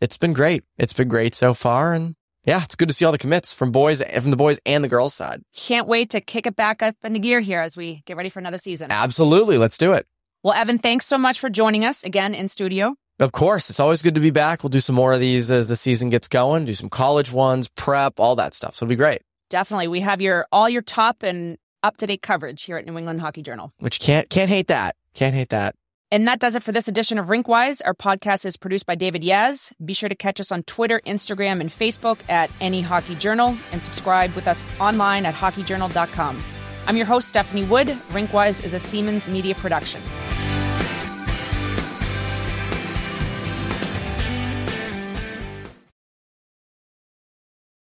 [0.00, 0.64] it's been great.
[0.76, 3.70] It's been great so far, and yeah, it's good to see all the commits from
[3.70, 5.42] boys from the boys and the girls side.
[5.54, 8.40] Can't wait to kick it back up into gear here as we get ready for
[8.40, 8.90] another season.
[8.90, 10.06] Absolutely, let's do it.
[10.42, 12.96] Well, Evan, thanks so much for joining us again in studio.
[13.20, 14.62] Of course, it's always good to be back.
[14.62, 16.64] We'll do some more of these as the season gets going.
[16.64, 18.74] Do some college ones, prep, all that stuff.
[18.74, 19.22] So it'll be great.
[19.54, 22.98] Definitely, we have your all your top and up to date coverage here at New
[22.98, 23.72] England Hockey Journal.
[23.78, 24.96] Which can't can't hate that.
[25.14, 25.76] Can't hate that.
[26.10, 27.80] And that does it for this edition of Rinkwise.
[27.84, 29.72] Our podcast is produced by David Yaz.
[29.84, 33.80] Be sure to catch us on Twitter, Instagram, and Facebook at NE Hockey Journal and
[33.80, 36.42] subscribe with us online at hockeyjournal.com.
[36.88, 37.86] I'm your host, Stephanie Wood.
[38.10, 40.02] Rinkwise is a Seamans media production.